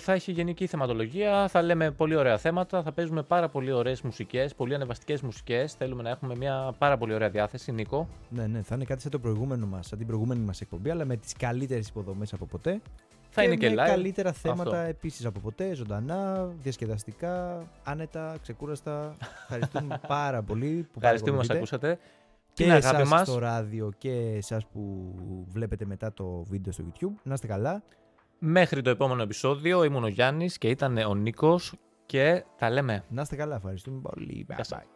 θα 0.00 0.12
έχει 0.12 0.32
γενική 0.32 0.66
θεματολογία. 0.66 1.48
Θα 1.48 1.62
λέμε 1.62 1.90
πολύ 1.90 2.14
ωραία 2.16 2.38
θέματα. 2.38 2.82
Θα 2.82 2.92
παίζουμε 2.92 3.22
πάρα 3.22 3.48
πολύ 3.48 3.72
ωραίες 3.72 4.00
μουσικές, 4.02 4.54
πολύ 4.54 4.74
ανεβαστικές 4.74 5.20
μουσικές. 5.20 5.72
Θέλουμε 5.74 6.02
να 6.02 6.10
έχουμε 6.10 6.36
μια 6.36 6.74
πάρα 6.78 6.96
πολύ 6.96 7.14
ωραία 7.14 7.30
διάθεση, 7.30 7.72
Νίκο. 7.72 8.08
Ναι, 8.28 8.46
ναι, 8.46 8.62
θα 8.62 8.74
είναι 8.74 8.84
κάτι 8.84 9.00
σαν 9.02 9.10
το 9.10 9.18
προηγούμενο 9.18 9.66
μας, 9.66 9.86
σαν 9.86 9.98
την 9.98 10.06
προηγούμενη 10.06 10.40
μας 10.40 10.60
εκπομπή, 10.60 10.90
αλλά 10.90 11.04
με 11.04 11.16
τις 11.16 11.32
καλύτερες 11.32 11.88
υποδομές 11.88 12.32
από 12.32 12.46
ποτέ. 12.46 12.80
Θα 13.30 13.42
είναι 13.42 13.56
και 13.56 13.68
με 13.70 13.82
live. 13.82 13.86
καλύτερα 13.86 14.32
θέματα 14.32 14.70
Αυτό. 14.70 14.88
επίσης 14.88 15.24
από 15.26 15.40
ποτέ, 15.40 15.74
ζωντανά, 15.74 16.50
διασκεδαστικά, 16.62 17.62
άνετα, 17.84 18.36
ξεκούραστα. 18.42 19.16
Ευχαριστούμε 19.42 20.00
πάρα 20.08 20.42
πολύ 20.42 20.88
που 20.92 20.98
Ευχαριστούμε 20.98 21.30
που 21.30 21.36
μας 21.36 21.46
παρακολουθείτε. 21.46 21.86
ακούσατε. 21.88 21.98
Και 22.56 22.62
Την 22.64 22.72
αγάπη 22.72 22.96
εσάς 22.96 23.08
μας. 23.08 23.28
στο 23.28 23.38
ράδιο 23.38 23.92
και 23.98 24.10
εσάς 24.36 24.66
που 24.66 25.14
βλέπετε 25.48 25.84
μετά 25.84 26.12
το 26.12 26.42
βίντεο 26.48 26.72
στο 26.72 26.84
YouTube. 26.92 27.12
Να 27.22 27.34
είστε 27.34 27.46
καλά. 27.46 27.82
Μέχρι 28.38 28.82
το 28.82 28.90
επόμενο 28.90 29.22
επεισόδιο 29.22 29.84
ήμουν 29.84 30.04
ο 30.04 30.08
Γιάννης 30.08 30.58
και 30.58 30.68
ήταν 30.68 30.96
ο 30.96 31.14
Νίκος 31.14 31.74
και 32.06 32.44
τα 32.58 32.70
λέμε. 32.70 33.04
Να 33.08 33.22
είστε 33.22 33.36
καλά. 33.36 33.56
Ευχαριστούμε 33.56 34.00
πολύ. 34.00 34.46
Bye 34.48 34.54
Γεια 34.54 34.64
σας. 34.64 34.78
bye. 34.82 34.95